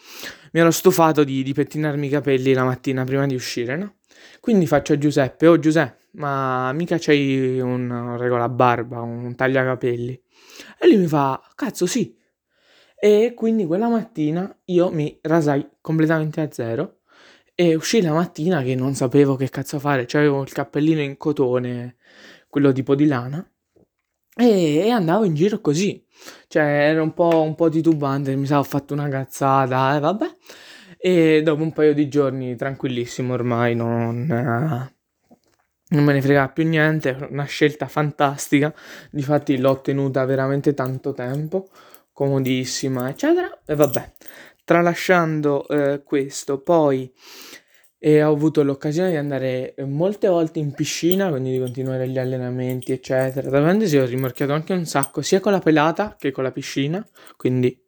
mi 0.51 0.59
ero 0.59 0.71
stufato 0.71 1.23
di, 1.23 1.41
di 1.41 1.53
pettinarmi 1.53 2.07
i 2.07 2.09
capelli 2.09 2.53
la 2.53 2.63
mattina 2.63 3.03
prima 3.05 3.25
di 3.25 3.33
uscire, 3.33 3.75
no? 3.75 3.95
Quindi 4.39 4.67
faccio 4.67 4.93
a 4.93 4.97
Giuseppe, 4.97 5.47
oh 5.47 5.57
Giuseppe, 5.57 6.02
ma 6.13 6.71
mica 6.73 6.97
c'hai 6.99 7.59
un 7.59 8.17
regola 8.17 8.49
barba, 8.49 9.01
un 9.01 9.35
tagliacapelli? 9.35 10.21
E 10.79 10.87
lui 10.87 10.97
mi 10.97 11.07
fa, 11.07 11.41
cazzo 11.55 11.85
sì. 11.85 12.15
E 12.95 13.33
quindi 13.35 13.65
quella 13.65 13.89
mattina 13.89 14.55
io 14.65 14.89
mi 14.91 15.19
rasai 15.21 15.67
completamente 15.81 16.41
a 16.41 16.49
zero 16.51 16.99
e 17.55 17.75
uscì 17.75 18.01
la 18.01 18.13
mattina 18.13 18.61
che 18.63 18.75
non 18.75 18.95
sapevo 18.95 19.35
che 19.35 19.49
cazzo 19.49 19.79
fare, 19.79 20.07
cioè 20.07 20.21
avevo 20.21 20.41
il 20.41 20.51
cappellino 20.51 21.01
in 21.01 21.17
cotone, 21.17 21.97
quello 22.49 22.71
tipo 22.71 22.95
di 22.95 23.05
lana, 23.05 23.45
e, 24.35 24.89
andavo 24.89 25.25
in 25.25 25.35
giro 25.35 25.59
così, 25.61 26.03
cioè 26.47 26.63
era 26.63 27.01
un 27.03 27.13
po', 27.13 27.41
un 27.41 27.55
po' 27.55 27.69
titubante, 27.69 28.35
mi 28.35 28.45
sa 28.47 28.59
ho 28.59 28.63
fatto 28.63 28.93
una 28.93 29.07
cazzata, 29.09 29.93
e 29.93 29.97
eh, 29.97 29.99
vabbè. 29.99 30.25
E 30.97 31.41
dopo 31.43 31.61
un 31.63 31.73
paio 31.73 31.93
di 31.93 32.07
giorni 32.07 32.55
tranquillissimo 32.55 33.33
ormai 33.33 33.75
non, 33.75 34.25
non 35.93 36.03
me 36.03 36.13
ne 36.13 36.21
frega 36.21 36.49
più 36.49 36.67
niente, 36.67 37.15
una 37.29 37.45
scelta 37.45 37.87
fantastica, 37.87 38.73
difatti 39.11 39.57
l'ho 39.57 39.71
ottenuta 39.71 40.25
veramente 40.25 40.73
tanto 40.73 41.13
tempo, 41.13 41.69
comodissima, 42.11 43.09
eccetera, 43.09 43.61
e 43.65 43.75
vabbè, 43.75 44.11
tralasciando 44.63 45.67
eh, 45.67 46.03
questo, 46.03 46.61
poi 46.61 47.11
eh, 47.99 48.23
ho 48.23 48.31
avuto 48.31 48.63
l'occasione 48.63 49.11
di 49.11 49.15
andare 49.15 49.75
molte 49.85 50.27
volte 50.27 50.59
in 50.59 50.73
piscina, 50.73 51.29
quindi 51.29 51.51
di 51.51 51.59
continuare 51.59 52.07
gli 52.07 52.17
allenamenti, 52.17 52.91
eccetera, 52.91 53.49
da 53.49 53.85
si 53.85 53.97
ho 53.97 54.05
rimorchiato 54.05 54.53
anche 54.53 54.73
un 54.73 54.85
sacco, 54.85 55.21
sia 55.21 55.39
con 55.39 55.51
la 55.51 55.59
pelata 55.59 56.15
che 56.17 56.31
con 56.31 56.43
la 56.43 56.51
piscina, 56.51 57.05
quindi 57.37 57.82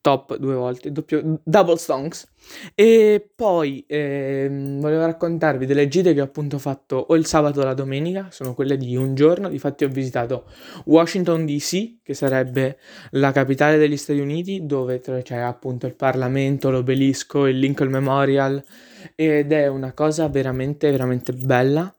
top 0.00 0.36
due 0.36 0.54
volte, 0.54 0.90
doppio, 0.92 1.40
double 1.42 1.76
stonks. 1.76 2.26
E 2.74 3.30
poi 3.34 3.84
ehm, 3.86 4.80
volevo 4.80 5.04
raccontarvi 5.04 5.66
delle 5.66 5.88
gite 5.88 6.14
che 6.14 6.20
ho 6.20 6.24
appunto 6.24 6.58
fatto 6.58 6.96
o 6.96 7.14
il 7.14 7.26
sabato 7.26 7.60
o 7.60 7.64
la 7.64 7.74
domenica, 7.74 8.28
sono 8.30 8.54
quelle 8.54 8.76
di 8.76 8.96
un 8.96 9.14
giorno, 9.14 9.48
difatti 9.48 9.84
ho 9.84 9.88
visitato 9.88 10.46
Washington 10.86 11.44
DC, 11.44 12.02
che 12.02 12.14
sarebbe 12.14 12.78
la 13.10 13.32
capitale 13.32 13.76
degli 13.76 13.96
Stati 13.96 14.20
Uniti, 14.20 14.64
dove 14.64 15.00
c'è 15.00 15.36
appunto 15.36 15.86
il 15.86 15.94
Parlamento, 15.94 16.70
l'obelisco, 16.70 17.46
il 17.46 17.58
Lincoln 17.58 17.90
Memorial, 17.90 18.62
ed 19.14 19.52
è 19.52 19.66
una 19.66 19.92
cosa 19.92 20.28
veramente, 20.28 20.90
veramente 20.90 21.32
bella 21.32 21.94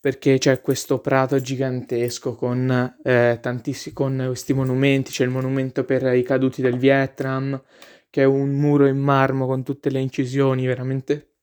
perché 0.00 0.38
c'è 0.38 0.60
questo 0.60 1.00
prato 1.00 1.40
gigantesco 1.40 2.34
con, 2.34 2.96
eh, 3.02 3.38
tantissimi, 3.40 3.94
con 3.94 4.22
questi 4.26 4.52
monumenti, 4.52 5.10
c'è 5.10 5.24
il 5.24 5.30
monumento 5.30 5.84
per 5.84 6.14
i 6.14 6.22
caduti 6.22 6.62
del 6.62 6.78
Vietnam, 6.78 7.62
che 8.10 8.22
è 8.22 8.24
un 8.24 8.50
muro 8.50 8.86
in 8.86 8.98
marmo 8.98 9.46
con 9.46 9.62
tutte 9.62 9.90
le 9.90 10.00
incisioni, 10.00 10.66
veramente 10.66 11.34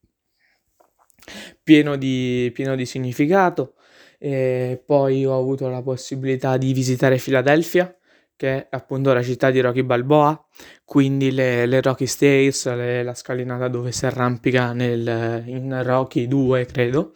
pieno 1.62 1.96
di, 1.96 2.52
pieno 2.54 2.75
di 2.75 2.86
significato. 2.86 3.75
E 4.18 4.82
poi 4.86 5.25
ho 5.25 5.38
avuto 5.38 5.68
la 5.68 5.82
possibilità 5.82 6.58
di 6.58 6.72
visitare 6.72 7.18
Filadelfia, 7.18 7.94
che 8.43 8.67
è 8.67 8.67
appunto 8.71 9.13
la 9.13 9.23
città 9.23 9.51
di 9.51 9.62
Rocky 9.62 9.83
Balboa, 9.83 10.45
quindi 10.83 11.31
le, 11.31 11.65
le 11.65 11.79
Rocky 11.79 12.05
Stairs, 12.05 12.65
le, 12.75 13.01
la 13.01 13.13
scalinata 13.13 13.69
dove 13.69 13.93
si 13.93 14.05
arrampica 14.05 14.73
nel, 14.73 15.43
in 15.45 15.81
Rocky 15.81 16.27
2, 16.27 16.65
credo. 16.65 17.13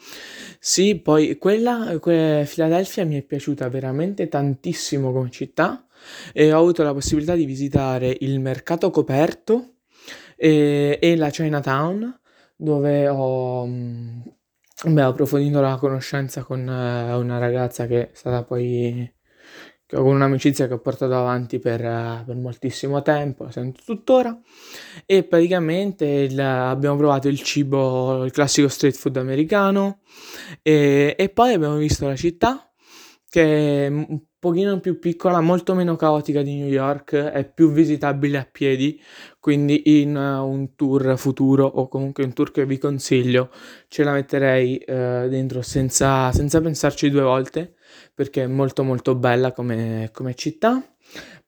Sì, 0.58 1.02
poi 1.02 1.38
quella, 1.38 1.98
quella 2.00 2.46
Filadelfia 2.46 3.04
mi 3.04 3.18
è 3.18 3.24
piaciuta 3.24 3.68
veramente 3.68 4.30
tantissimo 4.30 5.12
come 5.12 5.30
città 5.30 5.86
e 6.32 6.54
ho 6.54 6.60
avuto 6.60 6.82
la 6.84 6.94
possibilità 6.94 7.36
di 7.36 7.44
visitare 7.44 8.16
il 8.22 8.40
mercato 8.40 8.90
coperto 8.90 9.80
e, 10.38 10.98
e 11.02 11.16
la 11.18 11.30
Chinatown 11.30 12.22
dove 12.56 13.10
ho, 13.10 13.66
beh, 13.66 15.04
ho 15.04 15.10
approfondito 15.10 15.60
la 15.60 15.76
conoscenza 15.76 16.44
con 16.44 16.62
eh, 16.70 17.14
una 17.16 17.38
ragazza 17.38 17.86
che 17.86 18.04
è 18.04 18.10
stata 18.14 18.46
poi 18.46 19.16
con 19.96 20.06
un'amicizia 20.06 20.68
che 20.68 20.74
ho 20.74 20.80
portato 20.80 21.16
avanti 21.16 21.60
per, 21.60 21.80
per 21.80 22.36
moltissimo 22.36 23.02
tempo, 23.02 23.50
sento 23.50 23.82
tuttora, 23.86 24.38
e 25.06 25.24
praticamente 25.24 26.06
il, 26.06 26.40
abbiamo 26.40 26.98
provato 26.98 27.30
il 27.30 27.42
cibo, 27.42 28.24
il 28.24 28.32
classico 28.32 28.68
street 28.68 28.96
food 28.96 29.18
americano, 29.18 30.00
e, 30.62 31.16
e 31.18 31.30
poi 31.30 31.54
abbiamo 31.54 31.78
visto 31.78 32.06
la 32.06 32.16
città, 32.16 32.70
che 33.30 33.86
è 33.86 33.88
un 33.88 34.20
pochino 34.40 34.80
più 34.80 35.00
piccola, 35.00 35.40
molto 35.40 35.74
meno 35.74 35.96
caotica 35.96 36.42
di 36.42 36.56
New 36.56 36.68
York, 36.68 37.16
è 37.16 37.50
più 37.50 37.72
visitabile 37.72 38.38
a 38.38 38.48
piedi, 38.50 39.02
quindi 39.40 40.02
in 40.02 40.16
uh, 40.16 40.46
un 40.46 40.76
tour 40.76 41.18
futuro 41.18 41.66
o 41.66 41.88
comunque 41.88 42.26
un 42.26 42.34
tour 42.34 42.52
che 42.52 42.66
vi 42.66 42.78
consiglio 42.78 43.50
ce 43.88 44.04
la 44.04 44.12
metterei 44.12 44.84
uh, 44.86 45.28
dentro 45.30 45.62
senza, 45.62 46.32
senza 46.34 46.60
pensarci 46.62 47.10
due 47.10 47.22
volte 47.22 47.77
perché 48.14 48.44
è 48.44 48.48
molto 48.48 48.84
molto 48.84 49.16
bella 49.16 49.52
come, 49.52 50.10
come 50.14 50.34
città. 50.36 50.82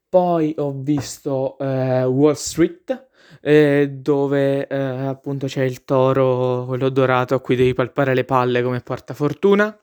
Poi 0.07 0.55
ho 0.57 0.73
visto 0.75 1.55
uh, 1.59 1.63
Wall 2.05 2.33
Street, 2.33 3.09
eh, 3.41 3.89
dove 3.91 4.67
eh, 4.67 4.75
appunto 4.75 5.47
c'è 5.47 5.63
il 5.63 5.83
toro, 5.85 6.65
quello 6.65 6.89
dorato 6.89 7.35
a 7.35 7.39
cui 7.39 7.55
devi 7.55 7.73
palpare 7.73 8.13
le 8.13 8.25
palle 8.25 8.63
come 8.63 8.81
porta 8.81 9.13
fortuna. 9.13 9.77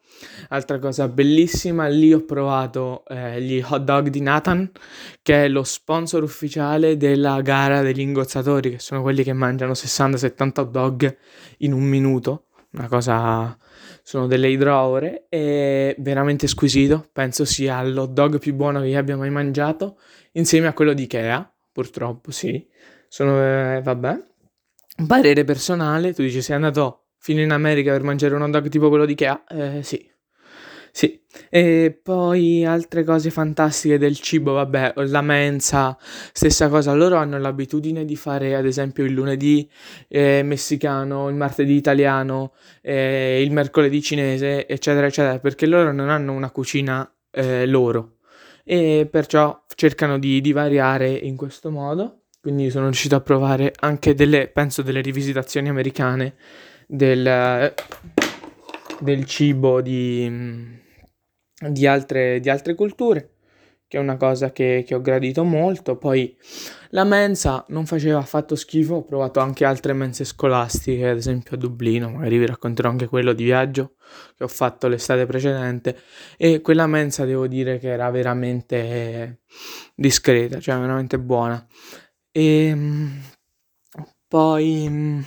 Altra 0.49 0.79
cosa 0.79 1.09
bellissima, 1.09 1.87
lì 1.89 2.13
ho 2.13 2.25
provato 2.25 3.05
eh, 3.07 3.41
gli 3.41 3.63
hot 3.65 3.83
dog 3.83 4.09
di 4.09 4.21
Nathan, 4.21 4.71
che 5.23 5.45
è 5.45 5.49
lo 5.49 5.63
sponsor 5.63 6.23
ufficiale 6.23 6.97
della 6.97 7.41
gara 7.43 7.83
degli 7.83 8.01
ingozzatori, 8.01 8.71
che 8.71 8.79
sono 8.79 9.03
quelli 9.03 9.23
che 9.23 9.33
mangiano 9.33 9.73
60-70 9.73 10.61
hot 10.61 10.71
dog 10.71 11.17
in 11.59 11.73
un 11.73 11.83
minuto. 11.83 12.47
Una 12.73 12.89
cosa, 12.89 13.57
sono 14.03 14.27
delle 14.27 14.49
idroore, 14.49 15.27
è 15.29 15.95
veramente 15.99 16.47
squisito, 16.47 17.09
penso 17.13 17.45
sia 17.45 17.83
l'hot 17.83 18.11
dog 18.11 18.39
più 18.39 18.55
buono 18.55 18.81
che 18.81 18.89
io 18.89 18.99
abbia 18.99 19.17
mai 19.17 19.31
mangiato, 19.31 19.99
insieme 20.33 20.67
a 20.67 20.73
quello 20.73 20.93
di 20.93 21.05
Ikea, 21.05 21.51
purtroppo 21.73 22.31
sì, 22.31 22.67
sono, 23.09 23.41
eh, 23.43 23.81
vabbè. 23.83 24.23
Parere 25.07 25.45
personale, 25.45 26.13
tu 26.13 26.23
dici 26.23 26.43
sei 26.43 26.57
andato 26.57 27.07
fino 27.19 27.41
in 27.41 27.51
America 27.51 27.93
per 27.93 28.03
mangiare 28.03 28.35
un 28.35 28.43
hot 28.43 28.51
dog 28.51 28.69
tipo 28.69 28.89
quello 28.89 29.07
di 29.07 29.13
Ikea? 29.13 29.45
Eh, 29.47 29.83
sì. 29.83 30.15
Sì, 30.97 31.21
e 31.51 32.01
poi 32.03 32.65
altre 32.65 33.05
cose 33.05 33.29
fantastiche 33.29 33.99
del 33.99 34.19
cibo, 34.19 34.55
vabbè, 34.55 34.95
la 35.09 35.21
mensa, 35.21 35.95
stessa 36.33 36.71
cosa, 36.71 36.95
loro 36.95 37.17
hanno 37.17 37.39
l'abitudine 37.39 38.07
di 38.07 38.17
fare 38.17 38.55
ad 38.55 38.65
esempio 38.65 39.05
il 39.05 39.13
lunedì 39.13 39.71
eh, 40.09 40.41
messicano, 40.43 41.29
il 41.29 41.35
martedì 41.35 41.75
italiano, 41.75 42.55
eh, 42.81 43.43
il 43.43 43.53
mercoledì 43.53 44.01
cinese, 44.01 44.67
eccetera, 44.67 45.07
eccetera, 45.07 45.39
perché 45.39 45.67
loro 45.67 45.93
non 45.93 46.09
hanno 46.09 46.33
una 46.33 46.51
cucina 46.51 47.07
eh, 47.31 47.67
loro. 47.67 48.21
E 48.65 49.07
perciò 49.11 49.65
cercano 49.75 50.19
di, 50.19 50.41
di 50.41 50.53
variare 50.53 51.11
in 51.11 51.37
questo 51.37 51.71
modo, 51.71 52.23
quindi 52.41 52.71
sono 52.71 52.87
riuscito 52.87 53.17
a 53.17 53.21
provare 53.21 53.75
anche 53.81 54.15
delle, 54.15 54.49
penso, 54.49 54.81
delle 54.81 55.03
rivisitazioni 55.03 55.69
americane 55.69 56.37
del, 56.87 57.75
del 59.01 59.25
cibo 59.27 59.83
di, 59.83 60.85
di, 61.59 61.87
altre, 61.87 62.41
di 62.41 62.49
altre 62.49 62.75
culture, 62.75 63.31
che 63.89 63.99
è 63.99 64.01
una 64.01 64.17
cosa 64.17 64.53
che, 64.53 64.85
che, 64.87 64.95
ho 64.95 65.01
gradito 65.01 65.45
molto. 65.45 65.97
Poi 65.97 66.37
la 66.91 67.05
mensa 67.05 67.65
non 67.69 67.87
faceva 67.87 68.19
affatto 68.19 68.55
schifo, 68.57 68.97
ho 68.97 69.05
provato 69.05 69.41
anche 69.41 69.65
altre 69.65 69.93
mense 69.93 70.25
scolastiche, 70.25 71.09
ad 71.09 71.17
esempio 71.17 71.57
a 71.57 71.59
Dublino, 71.59 72.11
magari 72.11 72.39
vi 72.39 72.47
racconterò 72.47 72.89
anche 72.91 73.07
quello 73.07 73.33
di 73.33 73.45
viaggio 73.45 73.95
che 74.37 74.45
ho 74.45 74.49
fatto 74.49 74.89
l'estate 74.89 75.27
precedente 75.27 75.99
e 76.37 76.61
quella 76.61 76.87
mensa 76.87 77.25
devo 77.25 77.47
dire 77.47 77.79
che 77.79 77.89
era 77.89 78.11
veramente 78.11 79.41
discreta, 79.95 80.61
cioè 80.61 80.79
veramente 80.79 81.19
buona. 81.19 81.65
E 82.31 82.67
ehm, 82.67 83.23
poi 84.29 85.25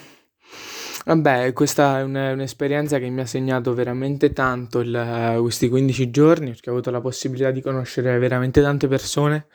Vabbè, 1.06 1.54
questa 1.54 2.00
è 2.00 2.04
un- 2.04 2.16
un'esperienza 2.16 3.00
che 3.00 3.10
mi 3.10 3.22
ha 3.22 3.26
segnato 3.26 3.74
veramente 3.74 4.32
tanto 4.34 4.80
il- 4.80 5.38
questi 5.42 5.70
15 5.70 6.10
giorni, 6.12 6.50
perché 6.52 6.70
ho 6.70 6.74
avuto 6.74 6.92
la 6.92 7.02
possibilità 7.02 7.52
di 7.52 7.62
conoscere 7.62 8.18
veramente 8.20 8.62
tante 8.62 8.88
persone. 8.88 9.48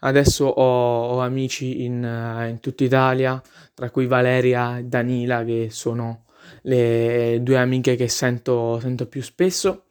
Adesso 0.00 0.44
ho, 0.46 1.06
ho 1.14 1.20
amici 1.20 1.84
in, 1.84 2.02
in 2.50 2.58
tutta 2.60 2.84
Italia, 2.84 3.40
tra 3.74 3.90
cui 3.90 4.06
Valeria 4.06 4.78
e 4.78 4.84
Danila, 4.84 5.44
che 5.44 5.68
sono 5.70 6.24
le 6.62 7.38
due 7.42 7.58
amiche 7.58 7.94
che 7.96 8.08
sento, 8.08 8.78
sento 8.80 9.06
più 9.06 9.22
spesso. 9.22 9.84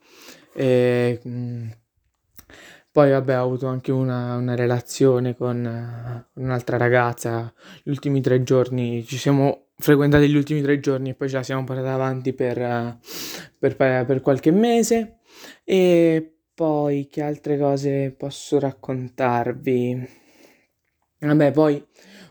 E, 0.54 1.20
mm, 1.26 1.68
poi 2.90 3.10
vabbè 3.10 3.38
ho 3.38 3.44
avuto 3.44 3.66
anche 3.66 3.92
una, 3.92 4.36
una 4.36 4.54
relazione 4.54 5.36
con, 5.36 5.64
eh, 5.64 6.40
un'altra 6.40 6.76
ragazza, 6.76 7.52
gli 7.82 7.90
ultimi 7.90 8.20
tre 8.20 8.42
giorni 8.42 9.04
ci 9.04 9.16
siamo 9.18 9.67
frequentati 9.78 10.28
gli 10.28 10.36
ultimi 10.36 10.60
tre 10.60 10.80
giorni 10.80 11.10
e 11.10 11.14
poi 11.14 11.28
ce 11.28 11.36
la 11.36 11.42
siamo 11.42 11.64
portata 11.64 11.94
avanti 11.94 12.32
per, 12.32 12.58
eh, 12.58 12.98
per, 13.58 13.76
per 13.76 14.20
qualche 14.20 14.50
mese. 14.50 15.20
E 15.64 16.34
poi 16.54 17.06
che 17.08 17.22
altre 17.22 17.56
cose 17.58 18.14
posso 18.16 18.58
raccontarvi? 18.58 20.08
Vabbè, 21.20 21.52
poi 21.52 21.84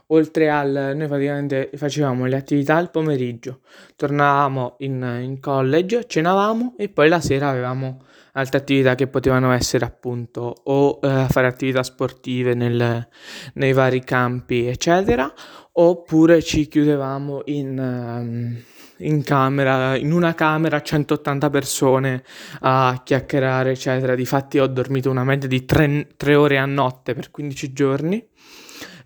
oltre 0.08 0.50
al 0.50 0.94
noi 0.96 1.08
praticamente 1.08 1.70
facevamo 1.76 2.26
le 2.26 2.38
attività 2.38 2.76
al 2.76 2.92
pomeriggio, 2.92 3.62
tornavamo 3.96 4.76
in, 4.80 5.20
in 5.22 5.40
college, 5.40 6.06
cenavamo 6.08 6.76
e 6.78 6.90
poi 6.90 7.10
la 7.10 7.20
sera 7.20 7.50
avevamo 7.50 8.04
altre 8.34 8.60
attività 8.60 8.96
che 8.96 9.08
potevano 9.08 9.52
essere 9.52 9.84
appunto 9.86 10.54
o 10.64 11.00
eh, 11.02 11.26
fare 11.30 11.48
attività 11.48 11.84
sportive 11.84 12.54
nel, 12.54 13.08
nei 13.54 13.74
vari 13.74 14.04
campi, 14.04 14.68
eccetera, 14.68 15.32
oppure 15.80 16.42
ci 16.42 16.68
chiudevamo 16.68 17.44
in, 17.46 17.78
um, 17.78 18.64
in 19.06 19.24
camera, 19.24 19.96
in 19.96 20.12
una 20.12 20.34
camera 20.34 20.82
180 20.82 21.50
persone 21.50 22.24
a 22.62 23.02
chiacchierare, 23.04 23.72
eccetera. 23.72 24.16
Difatti 24.16 24.60
ho 24.60 24.68
dormito 24.68 25.10
una 25.10 25.24
media 25.24 25.48
di 25.48 25.66
3, 25.66 26.36
ore 26.36 26.58
a 26.58 26.66
notte 26.66 27.14
per 27.14 27.32
15 27.32 27.74
giorni, 27.74 28.26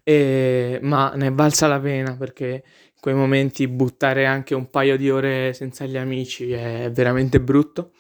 e, 0.04 0.80
ma 0.82 1.12
ne 1.16 1.28
è 1.28 1.32
valsa 1.32 1.68
la 1.68 1.80
pena 1.80 2.16
perché 2.16 2.46
in 2.46 3.00
quei 3.00 3.16
momenti 3.16 3.68
buttare 3.68 4.26
anche 4.26 4.56
un 4.56 4.70
paio 4.70 4.96
di 4.96 5.10
ore 5.10 5.54
senza 5.54 5.86
gli 5.86 5.98
amici 5.98 6.52
è 6.52 6.90
veramente 6.92 7.42
brutto. 7.42 7.92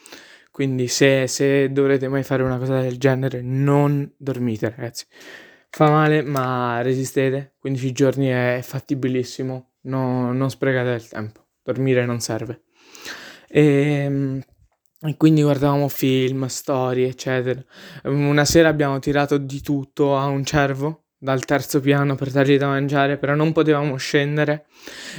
Quindi 0.49 0.87
se, 0.87 1.27
se 1.27 1.71
dovrete 1.71 2.07
mai 2.09 2.23
fare 2.23 2.43
una 2.43 2.57
cosa 2.57 2.81
del 2.81 2.97
genere, 2.97 3.41
non 3.41 4.11
dormite, 4.17 4.73
ragazzi. 4.75 5.05
Fa 5.73 5.89
male, 5.89 6.21
ma 6.21 6.81
resistete. 6.81 7.55
15 7.59 7.91
giorni 7.93 8.27
è 8.27 8.59
fattibilissimo. 8.61 9.75
No, 9.83 10.33
non 10.33 10.49
sprecate 10.49 10.89
il 10.89 11.07
tempo. 11.07 11.45
Dormire 11.63 12.05
non 12.05 12.19
serve. 12.19 12.63
E, 13.47 13.63
ehm, 13.63 14.41
e 14.99 15.15
quindi 15.15 15.41
guardavamo 15.41 15.87
film, 15.87 16.45
storie, 16.47 17.07
eccetera. 17.07 17.63
Una 18.03 18.43
sera 18.43 18.67
abbiamo 18.67 18.99
tirato 18.99 19.37
di 19.37 19.61
tutto 19.61 20.17
a 20.17 20.25
un 20.25 20.43
cervo 20.43 21.05
dal 21.17 21.45
terzo 21.45 21.79
piano 21.79 22.15
per 22.15 22.31
dargli 22.31 22.57
da 22.57 22.67
mangiare, 22.67 23.17
però 23.17 23.33
non 23.33 23.53
potevamo 23.53 23.95
scendere. 23.95 24.65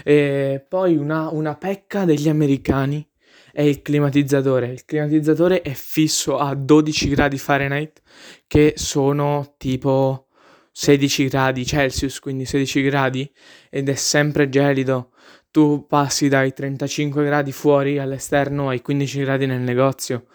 E 0.05 0.63
poi 0.69 0.97
una, 0.97 1.31
una 1.31 1.55
pecca 1.57 2.05
degli 2.05 2.29
americani 2.29 3.09
è 3.53 3.63
il 3.63 3.81
climatizzatore. 3.81 4.67
Il 4.67 4.85
climatizzatore 4.85 5.63
è 5.63 5.73
fisso 5.73 6.37
a 6.37 6.55
12 6.55 7.09
gradi 7.09 7.39
Fahrenheit, 7.39 8.03
che 8.47 8.75
sono 8.77 9.55
tipo 9.57 10.27
16 10.73 11.29
gradi 11.29 11.67
Celsius, 11.67 12.19
quindi 12.19 12.45
16 12.47 12.83
gradi, 12.83 13.31
ed 13.71 13.89
è 13.89 13.95
sempre 13.95 14.49
gelido. 14.49 15.11
Tu 15.51 15.87
passi 15.87 16.29
dai 16.29 16.55
35 16.55 17.25
gradi 17.25 17.53
fuori 17.53 17.99
all'esterno 17.99 18.71
ai 18.71 18.81
15 18.81 19.21
gradi 19.21 19.47
nel 19.47 19.61
negozio. 19.61 20.27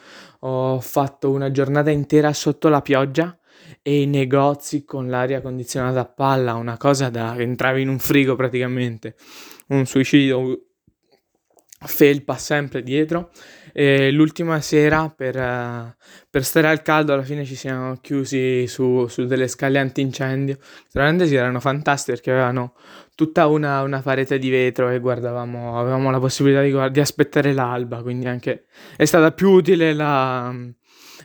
Ho 0.41 0.79
fatto 0.79 1.31
una 1.31 1.49
giornata 1.49 1.89
intera 1.89 2.31
sotto 2.33 2.69
la 2.69 2.81
pioggia 2.81 3.37
e 3.81 4.01
i 4.01 4.05
negozi 4.05 4.85
con 4.85 5.09
l'aria 5.09 5.41
condizionata 5.41 6.01
a 6.01 6.05
palla, 6.05 6.53
una 6.53 6.77
cosa 6.77 7.09
da 7.09 7.35
entravi 7.35 7.81
in 7.81 7.89
un 7.89 7.99
frigo 7.99 8.35
praticamente, 8.35 9.15
un 9.69 9.85
suicidio 9.85 10.61
felpa 11.79 12.37
sempre 12.37 12.83
dietro. 12.83 13.31
E 13.79 14.09
l'ultima 14.09 14.59
sera 14.59 15.07
per, 15.07 15.35
uh, 15.35 15.93
per, 16.31 16.43
stare 16.43 16.67
al 16.67 16.81
caldo 16.81 17.13
alla 17.13 17.21
fine 17.21 17.45
ci 17.45 17.53
siamo 17.53 17.97
chiusi 18.01 18.65
su, 18.65 19.05
su 19.05 19.25
delle 19.25 19.47
scale 19.47 19.77
antincendio. 19.77 20.57
Veramente 20.91 21.31
erano 21.31 21.59
fantastiche 21.59 22.13
perché 22.13 22.31
avevano 22.31 22.73
tutta 23.13 23.45
una, 23.45 23.83
una, 23.83 24.01
parete 24.01 24.39
di 24.39 24.49
vetro 24.49 24.89
e 24.89 24.97
guardavamo, 24.97 25.79
avevamo 25.79 26.09
la 26.09 26.19
possibilità 26.19 26.63
di, 26.63 26.91
di 26.91 26.99
aspettare 26.99 27.53
l'alba, 27.53 28.01
quindi 28.01 28.27
anche 28.27 28.65
è 28.95 29.05
stata 29.05 29.31
più 29.31 29.51
utile 29.51 29.93
la, 29.93 30.51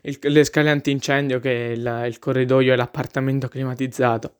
il, 0.02 0.18
le 0.20 0.44
scale 0.44 0.68
antincendio 0.68 1.40
che 1.40 1.72
il, 1.74 2.04
il 2.06 2.18
corridoio 2.18 2.74
e 2.74 2.76
l'appartamento 2.76 3.48
climatizzato. 3.48 4.34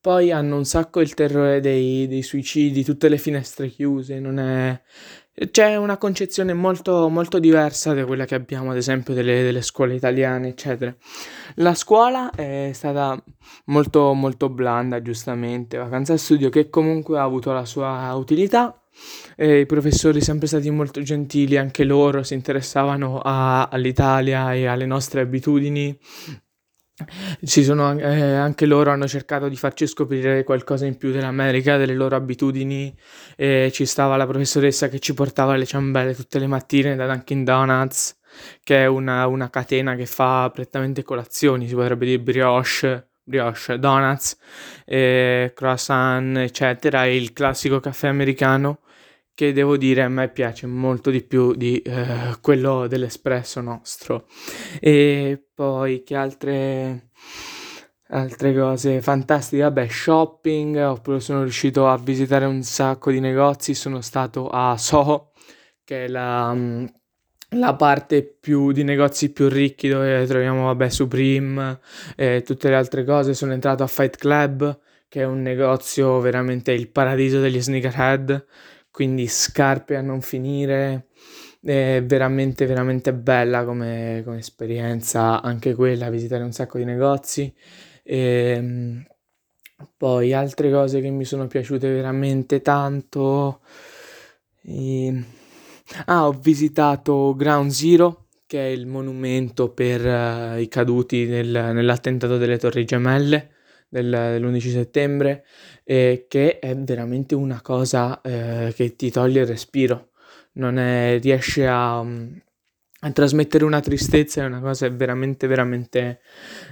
Poi 0.00 0.30
hanno 0.30 0.56
un 0.56 0.64
sacco 0.64 1.00
il 1.00 1.12
terrore 1.12 1.60
dei, 1.60 2.06
dei 2.06 2.22
suicidi, 2.22 2.84
tutte 2.84 3.10
le 3.10 3.18
finestre 3.18 3.68
chiuse, 3.68 4.18
non 4.18 4.38
è, 4.38 4.80
c'è 5.50 5.76
una 5.76 5.96
concezione 5.96 6.52
molto, 6.52 7.08
molto 7.08 7.38
diversa 7.38 7.94
da 7.94 8.04
quella 8.04 8.26
che 8.26 8.34
abbiamo, 8.34 8.72
ad 8.72 8.76
esempio, 8.76 9.14
delle, 9.14 9.42
delle, 9.42 9.62
scuole 9.62 9.94
italiane, 9.94 10.48
eccetera. 10.48 10.94
La 11.54 11.74
scuola 11.74 12.30
è 12.30 12.70
stata 12.74 13.22
molto, 13.66 14.12
molto 14.12 14.50
blanda, 14.50 15.00
giustamente, 15.00 15.78
vacanza 15.78 16.16
studio 16.16 16.50
che 16.50 16.68
comunque 16.68 17.18
ha 17.18 17.22
avuto 17.22 17.52
la 17.52 17.64
sua 17.64 18.12
utilità. 18.14 18.74
E 19.34 19.60
I 19.60 19.66
professori 19.66 20.20
sempre 20.20 20.46
stati 20.46 20.68
molto 20.70 21.00
gentili, 21.00 21.56
anche 21.56 21.84
loro 21.84 22.22
si 22.22 22.34
interessavano 22.34 23.20
a, 23.22 23.68
all'Italia 23.68 24.52
e 24.52 24.66
alle 24.66 24.84
nostre 24.84 25.22
abitudini 25.22 25.98
ci 27.44 27.64
sono, 27.64 27.98
eh, 27.98 28.34
anche 28.34 28.66
loro 28.66 28.90
hanno 28.90 29.06
cercato 29.06 29.48
di 29.48 29.56
farci 29.56 29.86
scoprire 29.86 30.44
qualcosa 30.44 30.86
in 30.86 30.96
più 30.96 31.10
dell'America, 31.10 31.76
delle 31.76 31.94
loro 31.94 32.16
abitudini. 32.16 32.94
E 33.36 33.70
ci 33.72 33.86
stava 33.86 34.16
la 34.16 34.26
professoressa 34.26 34.88
che 34.88 34.98
ci 34.98 35.14
portava 35.14 35.56
le 35.56 35.66
ciambelle 35.66 36.14
tutte 36.14 36.38
le 36.38 36.46
mattine 36.46 36.96
da 36.96 37.06
Dunkin' 37.06 37.44
Donuts, 37.44 38.18
che 38.62 38.82
è 38.82 38.86
una, 38.86 39.26
una 39.26 39.50
catena 39.50 39.94
che 39.94 40.06
fa 40.06 40.50
prettamente 40.52 41.02
colazioni, 41.02 41.66
si 41.68 41.74
potrebbe 41.74 42.06
dire 42.06 42.20
brioche, 42.20 43.10
brioche, 43.22 43.78
donuts, 43.78 44.36
eh, 44.84 45.52
croissant, 45.54 46.36
eccetera, 46.36 47.06
il 47.06 47.32
classico 47.32 47.80
caffè 47.80 48.08
americano 48.08 48.80
che 49.40 49.54
devo 49.54 49.78
dire 49.78 50.02
a 50.02 50.08
me 50.10 50.28
piace 50.28 50.66
molto 50.66 51.08
di 51.08 51.22
più 51.22 51.54
di 51.54 51.78
eh, 51.80 52.36
quello 52.42 52.86
dell'espresso 52.86 53.62
nostro. 53.62 54.26
E 54.78 55.42
poi 55.54 56.02
che 56.02 56.14
altre 56.14 57.08
altre 58.08 58.54
cose 58.54 59.00
fantastiche, 59.00 59.62
vabbè, 59.62 59.88
shopping, 59.88 60.76
oppure 60.76 61.20
sono 61.20 61.40
riuscito 61.40 61.88
a 61.88 61.96
visitare 61.96 62.44
un 62.44 62.62
sacco 62.62 63.10
di 63.10 63.18
negozi, 63.18 63.72
sono 63.72 64.02
stato 64.02 64.50
a 64.50 64.76
Soho, 64.76 65.32
che 65.84 66.04
è 66.04 66.08
la, 66.08 66.52
mm, 66.52 66.84
la 67.52 67.74
parte 67.76 68.22
più 68.22 68.72
di 68.72 68.84
negozi 68.84 69.32
più 69.32 69.48
ricchi 69.48 69.88
dove 69.88 70.26
troviamo, 70.26 70.66
vabbè, 70.66 70.90
Supreme 70.90 71.80
e 72.14 72.42
tutte 72.44 72.68
le 72.68 72.74
altre 72.74 73.04
cose. 73.04 73.32
Sono 73.32 73.54
entrato 73.54 73.84
a 73.84 73.86
Fight 73.86 74.16
Club, 74.18 74.78
che 75.08 75.22
è 75.22 75.24
un 75.24 75.40
negozio 75.40 76.20
veramente 76.20 76.72
il 76.72 76.88
paradiso 76.90 77.40
degli 77.40 77.60
sneakerhead, 77.60 78.44
quindi 78.90 79.26
scarpe 79.26 79.96
a 79.96 80.00
non 80.00 80.20
finire. 80.20 81.08
È 81.62 82.02
veramente, 82.04 82.66
veramente 82.66 83.12
bella 83.12 83.64
come, 83.64 84.22
come 84.24 84.38
esperienza 84.38 85.42
anche 85.42 85.74
quella, 85.74 86.10
visitare 86.10 86.42
un 86.42 86.52
sacco 86.52 86.78
di 86.78 86.84
negozi. 86.84 87.52
E, 88.02 88.16
ehm, 88.56 89.06
poi 89.96 90.32
altre 90.32 90.70
cose 90.70 91.00
che 91.00 91.10
mi 91.10 91.24
sono 91.24 91.46
piaciute 91.46 91.90
veramente 91.90 92.62
tanto. 92.62 93.60
E... 94.62 95.06
Ehm, 95.06 95.24
ah, 96.06 96.26
ho 96.26 96.32
visitato 96.32 97.34
Ground 97.36 97.70
Zero, 97.70 98.26
che 98.46 98.60
è 98.60 98.68
il 98.68 98.86
monumento 98.86 99.70
per 99.70 100.04
uh, 100.04 100.58
i 100.58 100.68
caduti 100.68 101.26
nel, 101.26 101.48
nell'attentato 101.48 102.36
delle 102.38 102.58
Torri 102.58 102.84
Gemelle 102.84 103.50
dell'11 103.90 104.70
settembre, 104.70 105.44
e 105.84 106.24
che 106.28 106.58
è 106.58 106.74
veramente 106.74 107.34
una 107.34 107.60
cosa 107.60 108.20
uh, 108.24 108.72
che 108.72 108.96
ti 108.96 109.10
toglie 109.10 109.42
il 109.42 109.46
respiro. 109.46 110.12
Non 110.52 110.78
è, 110.78 111.18
riesce 111.20 111.66
a, 111.66 112.00
um, 112.00 112.40
a 113.02 113.10
trasmettere 113.12 113.64
una 113.64 113.80
tristezza 113.80 114.42
è 114.42 114.44
una 114.44 114.60
cosa 114.60 114.88
veramente, 114.90 115.46
veramente 115.46 116.20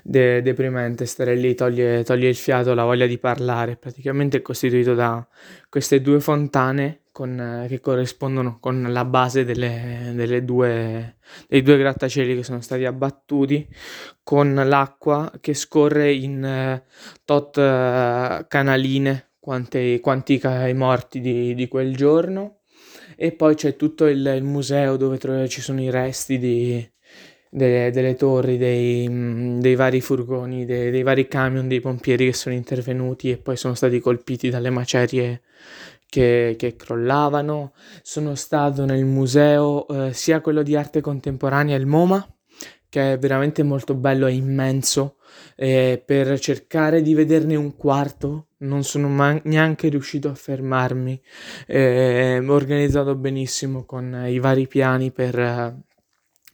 de- 0.02 0.42
deprimente. 0.42 1.06
Stare 1.06 1.34
lì 1.34 1.54
toglie, 1.54 2.04
toglie, 2.04 2.28
il 2.28 2.36
fiato, 2.36 2.74
la 2.74 2.84
voglia 2.84 3.06
di 3.06 3.18
parlare. 3.18 3.76
Praticamente 3.76 4.38
è 4.38 4.42
costituito 4.42 4.94
da 4.94 5.26
queste 5.70 6.02
due 6.02 6.20
fontane 6.20 7.04
con, 7.12 7.64
che 7.66 7.80
corrispondono 7.80 8.58
con 8.60 8.92
la 8.92 9.04
base 9.06 9.44
delle, 9.44 10.12
delle 10.14 10.44
due, 10.44 11.16
dei 11.48 11.62
due 11.62 11.78
grattacieli 11.78 12.36
che 12.36 12.42
sono 12.42 12.60
stati 12.60 12.84
abbattuti, 12.84 13.66
con 14.22 14.54
l'acqua 14.54 15.32
che 15.40 15.54
scorre 15.54 16.12
in 16.12 16.42
uh, 16.42 16.90
tot 17.24 17.56
uh, 17.56 18.46
canaline, 18.46 19.30
quanti, 19.40 19.98
quanti 20.00 20.40
i 20.44 20.74
morti 20.74 21.20
di, 21.20 21.54
di 21.54 21.68
quel 21.68 21.96
giorno 21.96 22.57
e 23.16 23.32
poi 23.32 23.54
c'è 23.54 23.76
tutto 23.76 24.06
il, 24.06 24.24
il 24.36 24.44
museo 24.44 24.96
dove 24.96 25.18
tro- 25.18 25.48
ci 25.48 25.60
sono 25.60 25.80
i 25.80 25.90
resti 25.90 26.38
di, 26.38 26.90
delle, 27.50 27.90
delle, 27.90 28.14
torri, 28.14 28.56
dei, 28.56 29.58
dei 29.58 29.74
vari 29.74 30.00
furgoni, 30.00 30.64
dei, 30.64 30.90
dei, 30.90 31.02
vari 31.02 31.28
camion 31.28 31.68
dei 31.68 31.80
pompieri 31.80 32.26
che 32.26 32.32
sono 32.32 32.54
intervenuti 32.54 33.30
e 33.30 33.38
poi 33.38 33.56
sono 33.56 33.74
stati 33.74 34.00
colpiti 34.00 34.50
dalle 34.50 34.70
macerie 34.70 35.42
che, 36.08 36.54
che 36.58 36.76
crollavano. 36.76 37.72
Sono 38.02 38.34
stato 38.34 38.84
nel 38.84 39.04
museo 39.04 39.86
eh, 39.88 40.12
sia 40.12 40.40
quello 40.40 40.62
di 40.62 40.76
arte 40.76 41.00
contemporanea, 41.00 41.76
il 41.76 41.86
MoMA, 41.86 42.26
che 42.88 43.14
è 43.14 43.18
veramente 43.18 43.62
molto 43.62 43.94
bello, 43.94 44.26
è 44.26 44.32
immenso, 44.32 45.16
eh, 45.56 46.02
per 46.04 46.38
cercare 46.38 47.02
di 47.02 47.14
vederne 47.14 47.56
un 47.56 47.76
quarto 47.76 48.47
non 48.58 48.82
sono 48.84 49.08
man- 49.08 49.40
neanche 49.44 49.88
riuscito 49.88 50.28
a 50.28 50.34
fermarmi, 50.34 51.20
eh, 51.66 52.42
organizzato 52.46 53.14
benissimo 53.14 53.84
con 53.84 54.24
i 54.26 54.38
vari 54.38 54.66
piani 54.66 55.12
per 55.12 55.38
eh, 55.38 55.76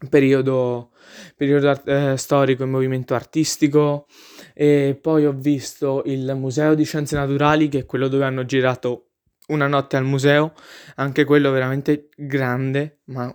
periodo, 0.09 0.93
periodo 1.37 1.71
art- 1.71 1.89
eh, 1.89 2.17
storico 2.17 2.65
e 2.65 2.67
movimento 2.67 3.15
artistico. 3.15 4.07
E 4.55 4.99
poi 5.01 5.27
ho 5.27 5.33
visto 5.33 6.03
il 6.07 6.35
Museo 6.37 6.75
di 6.75 6.85
Scienze 6.85 7.17
Naturali 7.17 7.69
che 7.69 7.81
è 7.81 7.87
quello 7.87 8.09
dove 8.09 8.25
hanno 8.25 8.45
girato 8.45 9.11
una 9.49 9.67
notte 9.67 9.97
al 9.97 10.05
museo, 10.05 10.55
anche 10.97 11.25
quello 11.25 11.51
veramente 11.51 12.09
grande, 12.17 13.01
ma 13.07 13.35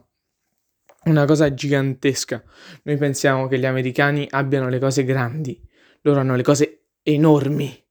una 1.06 1.26
cosa 1.26 1.54
gigantesca. 1.54 2.44
Noi 2.84 2.98
pensiamo 2.98 3.48
che 3.48 3.60
gli 3.60 3.66
americani 3.66 4.28
abbiano 4.30 4.70
le 4.70 4.80
cose 4.80 5.04
grandi, 5.04 5.62
loro 6.02 6.20
hanno 6.20 6.36
le 6.36 6.44
cose 6.44 6.86
enormi 7.04 7.88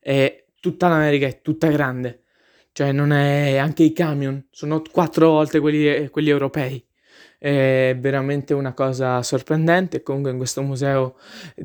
e 0.00 0.46
tutta 0.60 0.88
l'America 0.88 1.26
è 1.26 1.40
tutta 1.42 1.68
grande. 1.68 2.22
Cioè, 2.72 2.92
non 2.92 3.12
è 3.12 3.56
anche 3.56 3.82
i 3.82 3.92
camion, 3.92 4.46
sono 4.50 4.82
quattro 4.90 5.30
volte 5.30 5.58
quelli, 5.60 6.08
quelli 6.08 6.30
europei. 6.30 6.84
È 7.38 7.96
veramente 7.98 8.54
una 8.54 8.74
cosa 8.74 9.22
sorprendente. 9.22 10.02
Comunque, 10.02 10.30
in 10.30 10.36
questo 10.36 10.62
museo 10.62 11.16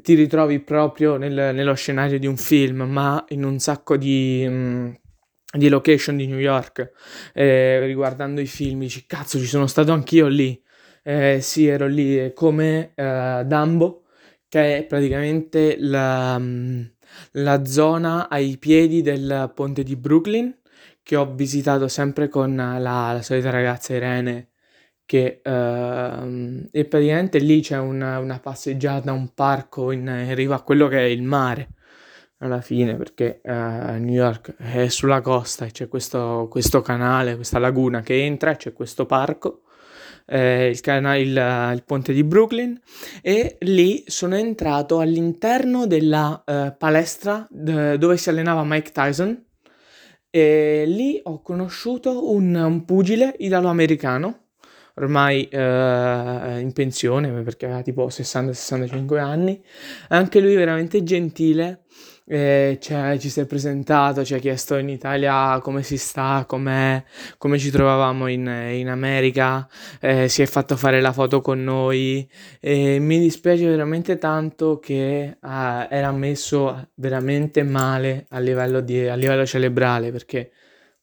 ti 0.02 0.14
ritrovi 0.16 0.60
proprio 0.62 1.18
nel, 1.18 1.54
nello 1.54 1.74
scenario 1.74 2.18
di 2.18 2.28
un 2.28 2.38
film, 2.38 2.84
ma 2.84 3.24
in 3.30 3.44
un 3.44 3.60
sacco 3.60 3.98
di. 3.98 4.46
Mh, 4.48 4.54
mm, 4.54 4.94
di 5.56 5.70
location 5.70 6.18
di 6.18 6.28
New 6.28 6.40
York, 6.40 6.92
eh, 7.34 7.80
riguardando 7.86 8.42
i 8.42 8.46
film, 8.46 8.80
dici 8.80 9.06
cazzo 9.06 9.40
ci 9.40 9.46
sono 9.46 9.68
stato 9.68 9.92
anch'io 9.94 10.28
lì, 10.28 10.62
eh, 11.04 11.40
sì 11.42 11.68
ero 11.68 11.88
lì 11.88 12.32
come 12.34 12.92
eh, 12.96 13.44
Dumbo, 13.46 14.04
che 14.48 14.78
è 14.78 14.84
praticamente 14.86 15.76
la, 15.80 16.38
mm, 16.40 16.82
la 17.34 17.66
zona 17.66 18.30
ai 18.30 18.58
piedi 18.58 19.02
del 19.02 19.52
ponte 19.54 19.84
di 19.84 19.96
Brooklyn 19.96 20.56
che 21.04 21.16
ho 21.16 21.34
visitato 21.34 21.88
sempre 21.88 22.28
con 22.30 22.56
la, 22.56 22.80
la 22.80 23.22
solita 23.22 23.50
ragazza 23.52 23.94
Irene 23.94 24.50
che 25.06 25.42
uh, 25.44 26.68
e 26.72 26.86
praticamente 26.86 27.38
lì 27.38 27.62
c'è 27.62 27.78
una, 27.78 28.18
una, 28.18 28.40
passeggiata, 28.40 29.12
un 29.12 29.34
parco 29.34 29.92
in, 29.92 30.08
in 30.08 30.34
riva 30.34 30.56
a 30.56 30.62
quello 30.62 30.88
che 30.88 30.98
è 30.98 31.04
il 31.04 31.22
mare 31.22 31.70
alla 32.40 32.62
fine 32.62 32.96
perché 32.96 33.40
uh, 33.44 33.52
New 33.52 34.14
York 34.14 34.56
è 34.58 34.88
sulla 34.88 35.22
costa 35.22 35.66
e 35.66 35.72
c'è 35.72 35.88
questo, 35.88 36.48
questo 36.50 36.82
canale, 36.82 37.36
questa 37.36 37.60
laguna 37.60 38.02
che 38.02 38.26
entra 38.26 38.52
e 38.52 38.56
c'è 38.58 38.74
questo 38.74 39.06
parco 39.06 39.65
eh, 40.26 40.70
il, 40.70 40.80
cana- 40.82 41.16
il, 41.16 41.30
il, 41.30 41.84
ponte 41.86 42.14
di 42.14 42.24
Brooklyn 42.24 42.80
e 43.22 43.58
lì 43.62 44.04
sono 44.08 44.36
entrato 44.36 45.00
all'interno 45.00 45.86
della 45.88 46.44
eh, 46.46 46.76
palestra 46.78 47.48
d- 47.50 47.96
dove 47.96 48.18
si 48.18 48.30
allenava 48.30 48.64
Mike 48.64 48.92
Tyson 48.92 49.44
e 50.30 50.84
lì 50.88 51.20
ho 51.24 51.42
conosciuto 51.42 52.32
un, 52.34 52.56
un 52.56 52.86
pugile 52.86 53.36
italo-americano 53.38 54.40
ormai 54.96 55.48
eh, 55.48 56.60
in 56.60 56.72
pensione 56.74 57.30
perché 57.42 57.66
aveva 57.66 57.82
tipo 57.82 58.08
60-65 58.08 59.18
anni 59.20 59.62
anche 60.10 60.40
lui 60.40 60.56
veramente 60.56 61.04
gentile 61.04 61.85
eh, 62.28 62.78
cioè, 62.82 63.18
ci 63.20 63.30
si 63.30 63.40
è 63.40 63.46
presentato, 63.46 64.26
ci 64.26 64.34
ha 64.34 64.40
chiesto 64.40 64.78
in 64.78 64.90
Italia 64.90 65.60
come 65.62 65.84
si 65.84 65.98
sta, 65.98 66.46
come 66.48 67.04
ci 67.58 67.70
trovavamo 67.70 68.28
in, 68.28 68.48
in 68.74 68.90
America, 68.90 69.68
eh, 70.00 70.28
si 70.28 70.42
è 70.42 70.46
fatto 70.48 70.76
fare 70.76 71.02
la 71.02 71.14
foto 71.14 71.42
con 71.42 71.64
noi. 71.64 72.28
E 72.60 73.00
mi 73.00 73.20
dispiace 73.20 73.68
veramente 73.68 74.18
tanto 74.18 74.80
che 74.80 75.22
eh, 75.24 75.38
era 75.90 76.12
messo 76.12 76.90
veramente 76.96 77.64
male 77.64 78.26
a 78.30 78.40
livello, 78.40 78.82
di, 78.82 79.08
a 79.08 79.16
livello 79.16 79.46
cerebrale 79.46 80.12
perché 80.12 80.52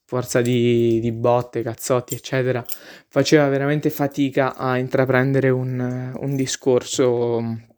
forza 0.05 0.43
di, 0.43 1.01
di, 1.01 1.13
botte, 1.13 1.63
cazzotti, 1.63 2.15
eccetera, 2.15 2.63
faceva 3.09 3.49
veramente 3.49 3.89
fatica 3.89 4.57
a 4.57 4.77
intraprendere 4.77 5.49
un, 5.49 6.13
un 6.15 6.37
discorso 6.37 7.71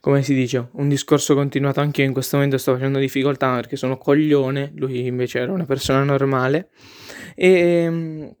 come 0.00 0.22
si 0.22 0.34
dice, 0.34 0.68
un 0.72 0.88
discorso 0.88 1.34
continuato 1.34 1.80
anche 1.80 2.02
io 2.02 2.08
in 2.08 2.12
questo 2.12 2.36
momento 2.36 2.58
sto 2.58 2.74
facendo 2.74 2.98
difficoltà 2.98 3.54
perché 3.54 3.76
sono 3.76 3.98
coglione, 3.98 4.72
lui 4.76 5.06
invece 5.06 5.40
era 5.40 5.52
una 5.52 5.64
persona 5.64 6.02
normale. 6.04 6.70
E, 7.34 7.50
ehm, 7.50 8.36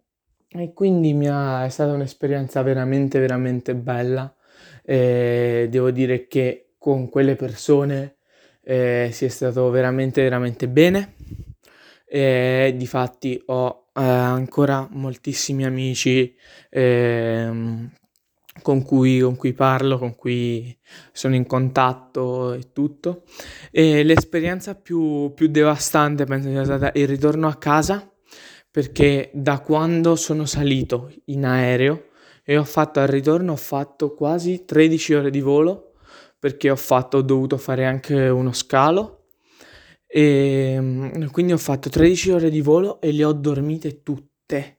e 0.50 0.72
quindi 0.72 1.26
ha, 1.26 1.64
è 1.64 1.68
stata 1.68 1.92
un'esperienza 1.92 2.62
veramente 2.62 3.18
veramente 3.18 3.74
bella. 3.74 4.32
E 4.84 5.66
devo 5.70 5.90
dire 5.90 6.26
che 6.26 6.70
con 6.78 7.08
quelle 7.10 7.36
persone 7.36 8.16
eh, 8.62 9.10
si 9.12 9.24
è 9.26 9.28
stato 9.28 9.68
veramente 9.70 10.22
veramente 10.22 10.68
bene. 10.68 11.14
E 12.06 12.74
difatti 12.76 13.42
ho 13.46 13.88
eh, 13.94 14.00
ancora 14.02 14.88
moltissimi 14.90 15.66
amici 15.66 16.34
eh, 16.70 17.50
con 18.62 18.82
cui, 18.82 19.20
con 19.20 19.36
cui 19.36 19.52
parlo, 19.52 19.98
con 19.98 20.14
cui 20.14 20.76
sono 21.12 21.34
in 21.34 21.46
contatto 21.46 22.52
e 22.52 22.72
tutto. 22.72 23.22
E 23.70 24.02
l'esperienza 24.02 24.74
più, 24.74 25.32
più 25.34 25.48
devastante 25.48 26.24
penso 26.24 26.48
sia 26.48 26.64
stata 26.64 26.90
il 26.94 27.08
ritorno 27.08 27.48
a 27.48 27.56
casa, 27.56 28.10
perché 28.70 29.30
da 29.32 29.60
quando 29.60 30.16
sono 30.16 30.44
salito 30.44 31.12
in 31.26 31.44
aereo 31.44 32.08
e 32.44 32.56
ho 32.56 32.64
fatto 32.64 33.00
al 33.00 33.08
ritorno, 33.08 33.52
ho 33.52 33.56
fatto 33.56 34.14
quasi 34.14 34.64
13 34.64 35.14
ore 35.14 35.30
di 35.30 35.40
volo 35.40 35.92
perché 36.38 36.70
ho, 36.70 36.76
fatto, 36.76 37.18
ho 37.18 37.22
dovuto 37.22 37.56
fare 37.56 37.84
anche 37.84 38.28
uno 38.28 38.52
scalo 38.52 39.24
e 40.06 40.78
mm, 40.80 41.26
quindi 41.26 41.52
ho 41.52 41.58
fatto 41.58 41.90
13 41.90 42.30
ore 42.30 42.50
di 42.50 42.60
volo 42.60 43.00
e 43.00 43.12
le 43.12 43.24
ho 43.24 43.32
dormite 43.32 44.02
tutte 44.02 44.77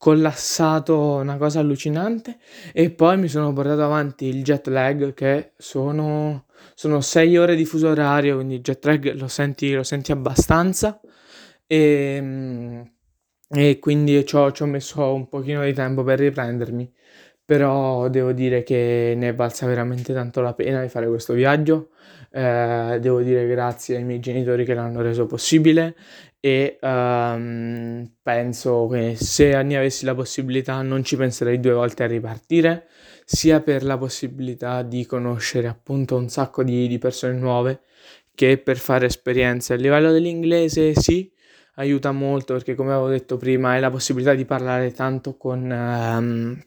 collassato, 0.00 1.16
una 1.16 1.36
cosa 1.36 1.60
allucinante. 1.60 2.38
E 2.72 2.90
poi 2.90 3.18
mi 3.18 3.28
sono 3.28 3.52
portato 3.52 3.84
avanti 3.84 4.24
il 4.24 4.42
jet 4.42 4.66
lag 4.68 5.12
che 5.12 5.52
sono, 5.58 6.46
sono 6.74 7.02
6 7.02 7.36
ore 7.36 7.54
di 7.54 7.66
fuso 7.66 7.90
orario, 7.90 8.36
quindi 8.36 8.54
il 8.54 8.60
jet 8.62 8.82
lag 8.86 9.12
lo 9.12 9.28
senti, 9.28 9.74
lo 9.74 9.82
senti 9.82 10.10
abbastanza. 10.10 10.98
E, 11.66 12.18
mm, 12.20 12.80
e 13.50 13.78
quindi 13.78 14.24
ci 14.24 14.36
ho, 14.36 14.50
ci 14.52 14.62
ho 14.62 14.66
messo 14.66 15.12
un 15.12 15.28
pochino 15.28 15.62
di 15.64 15.74
tempo 15.74 16.02
per 16.02 16.18
riprendermi. 16.18 16.90
Però 17.44 18.08
devo 18.08 18.32
dire 18.32 18.62
che 18.62 19.12
ne 19.16 19.28
è 19.30 19.34
valsa 19.34 19.66
veramente 19.66 20.14
tanto 20.14 20.40
la 20.40 20.54
pena 20.54 20.80
di 20.80 20.88
fare 20.88 21.08
questo 21.08 21.34
viaggio. 21.34 21.90
Eh, 22.32 22.98
devo 23.00 23.20
dire 23.20 23.46
grazie 23.46 23.96
ai 23.96 24.04
miei 24.04 24.20
genitori 24.20 24.64
che 24.64 24.72
l'hanno 24.72 25.02
reso 25.02 25.26
possibile 25.26 25.96
e 26.40 26.78
um, 26.80 28.10
penso 28.22 28.88
che 28.90 29.14
se 29.16 29.62
ne 29.62 29.76
avessi 29.76 30.06
la 30.06 30.14
possibilità 30.14 30.80
non 30.80 31.04
ci 31.04 31.16
penserei 31.16 31.60
due 31.60 31.72
volte 31.72 32.04
a 32.04 32.06
ripartire, 32.06 32.86
sia 33.24 33.60
per 33.60 33.84
la 33.84 33.98
possibilità 33.98 34.82
di 34.82 35.04
conoscere 35.04 35.68
appunto 35.68 36.16
un 36.16 36.28
sacco 36.28 36.64
di, 36.64 36.88
di 36.88 36.98
persone 36.98 37.34
nuove 37.34 37.80
che 38.34 38.56
per 38.58 38.78
fare 38.78 39.06
esperienze. 39.06 39.74
A 39.74 39.76
livello 39.76 40.10
dell'inglese 40.12 40.94
sì, 40.94 41.30
aiuta 41.74 42.10
molto 42.10 42.54
perché 42.54 42.74
come 42.74 42.92
avevo 42.92 43.08
detto 43.08 43.36
prima 43.36 43.70
hai 43.70 43.80
la 43.80 43.90
possibilità 43.90 44.34
di 44.34 44.44
parlare 44.46 44.92
tanto 44.92 45.36
con... 45.36 45.70
Um, 45.70 46.62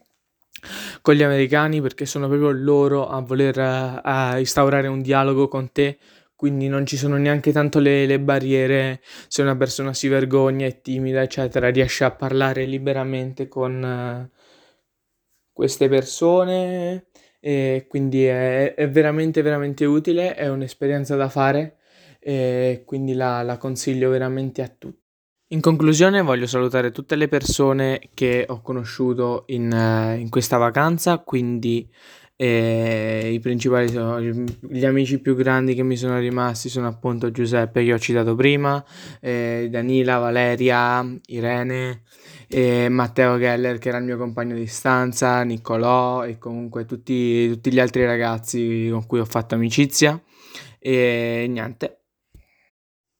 con 1.02 1.14
gli 1.14 1.22
americani 1.22 1.82
perché 1.82 2.06
sono 2.06 2.26
proprio 2.26 2.50
loro 2.50 3.06
a 3.06 3.20
voler 3.20 3.58
a 3.58 4.38
instaurare 4.38 4.88
un 4.88 5.02
dialogo 5.02 5.46
con 5.46 5.70
te 5.72 5.98
quindi 6.36 6.68
non 6.68 6.84
ci 6.84 6.96
sono 6.96 7.16
neanche 7.16 7.52
tanto 7.52 7.78
le, 7.78 8.06
le, 8.06 8.20
barriere 8.20 9.00
se 9.28 9.42
una 9.42 9.56
persona 9.56 9.94
si 9.94 10.08
vergogna, 10.08 10.66
è 10.66 10.80
timida, 10.80 11.22
eccetera, 11.22 11.70
riesce 11.70 12.04
a 12.04 12.10
parlare 12.10 12.64
liberamente 12.64 13.48
con 13.48 14.28
uh, 14.30 14.36
queste 15.52 15.88
persone 15.88 17.06
e 17.40 17.86
quindi 17.88 18.24
è, 18.24 18.74
è, 18.74 18.90
veramente 18.90 19.42
veramente 19.42 19.84
utile, 19.84 20.34
è 20.34 20.48
un'esperienza 20.48 21.14
da 21.14 21.28
fare 21.28 21.76
e 22.18 22.82
quindi 22.86 23.14
la, 23.14 23.42
la 23.42 23.58
consiglio 23.58 24.10
veramente 24.10 24.62
a 24.62 24.68
tutti. 24.68 25.02
In 25.48 25.60
conclusione 25.60 26.22
voglio 26.22 26.46
salutare 26.46 26.90
tutte 26.90 27.16
le 27.16 27.28
persone 27.28 28.08
che 28.14 28.44
ho 28.48 28.60
conosciuto 28.60 29.44
in, 29.48 29.70
uh, 29.70 30.18
in 30.18 30.28
questa 30.30 30.56
vacanza, 30.56 31.18
quindi 31.18 31.88
eh, 32.44 33.30
i 33.32 33.40
principali 33.40 33.88
sono 33.88 34.20
gli 34.20 34.84
amici 34.84 35.18
più 35.18 35.34
grandi 35.34 35.74
che 35.74 35.82
mi 35.82 35.96
sono 35.96 36.18
rimasti 36.18 36.68
sono 36.68 36.86
appunto 36.86 37.30
Giuseppe 37.30 37.82
che 37.84 37.92
ho 37.94 37.98
citato 37.98 38.34
prima, 38.34 38.84
eh, 39.20 39.68
Danila, 39.70 40.18
Valeria, 40.18 41.06
Irene, 41.26 42.02
eh, 42.48 42.88
Matteo 42.90 43.38
Geller 43.38 43.78
che 43.78 43.88
era 43.88 43.96
il 43.98 44.04
mio 44.04 44.18
compagno 44.18 44.54
di 44.54 44.66
stanza, 44.66 45.42
Niccolò 45.42 46.26
e 46.26 46.36
comunque 46.36 46.84
tutti, 46.84 47.48
tutti 47.48 47.72
gli 47.72 47.80
altri 47.80 48.04
ragazzi 48.04 48.88
con 48.90 49.06
cui 49.06 49.20
ho 49.20 49.24
fatto 49.24 49.54
amicizia. 49.54 50.20
E 50.78 51.46
niente 51.48 52.03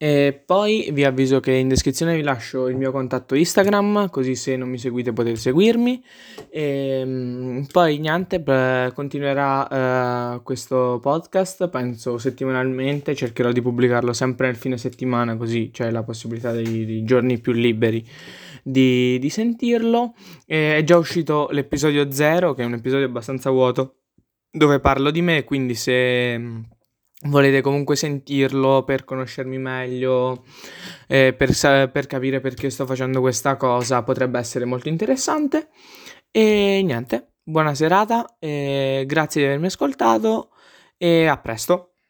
e 0.05 0.39
poi 0.45 0.91
vi 0.93 1.03
avviso 1.03 1.41
che 1.41 1.53
in 1.53 1.67
descrizione 1.67 2.15
vi 2.15 2.21
lascio 2.21 2.69
il 2.69 2.77
mio 2.77 2.93
contatto 2.93 3.35
Instagram, 3.35 4.11
così 4.11 4.35
se 4.35 4.55
non 4.55 4.69
mi 4.69 4.77
seguite 4.77 5.15
potete 5.15 5.37
seguirmi. 5.37 6.05
E 6.51 7.01
ehm, 7.01 7.67
poi 7.73 7.97
niente, 7.97 8.45
continuerà 8.93 10.35
uh, 10.35 10.43
questo 10.43 10.99
podcast, 11.01 11.71
penso 11.71 12.19
settimanalmente, 12.19 13.15
cercherò 13.15 13.51
di 13.51 13.63
pubblicarlo 13.63 14.13
sempre 14.13 14.49
nel 14.49 14.57
fine 14.57 14.77
settimana, 14.77 15.39
così 15.39 15.71
c'è 15.73 15.91
la 15.91 16.03
possibilità 16.03 16.53
dei, 16.53 16.85
dei 16.85 17.03
giorni 17.05 17.39
più 17.39 17.53
liberi 17.53 18.07
di, 18.63 19.19
di 19.19 19.31
sentirlo. 19.31 20.17
E 20.45 20.77
è 20.77 20.85
già 20.85 20.99
uscito 20.99 21.49
l'episodio 21.51 22.11
0, 22.11 22.53
che 22.53 22.63
è 22.63 22.67
un 22.67 22.75
episodio 22.75 23.07
abbastanza 23.07 23.49
vuoto, 23.49 24.01
dove 24.51 24.81
parlo 24.81 25.11
di 25.11 25.23
me, 25.23 25.45
quindi 25.45 25.75
se 25.75 26.39
volete 27.25 27.61
comunque 27.61 27.97
sentirlo 27.97 28.85
per 28.85 29.05
conoscermi 29.05 29.59
meglio, 29.59 30.45
eh, 31.07 31.35
per, 31.35 31.51
per 31.91 32.07
capire 32.07 32.41
perché 32.41 32.71
sto 32.71 32.87
facendo 32.87 33.21
questa 33.21 33.57
cosa, 33.57 34.03
potrebbe 34.03 34.39
essere 34.39 34.65
molto 34.65 34.89
interessante. 34.89 35.69
E 36.31 36.83
niente, 36.85 37.35
buona 37.43 37.75
serata, 37.75 38.27
grazie 38.39 39.41
di 39.41 39.47
avermi 39.47 39.67
ascoltato 39.67 40.51
e 40.97 41.27
a 41.27 41.37
presto. 41.39 41.94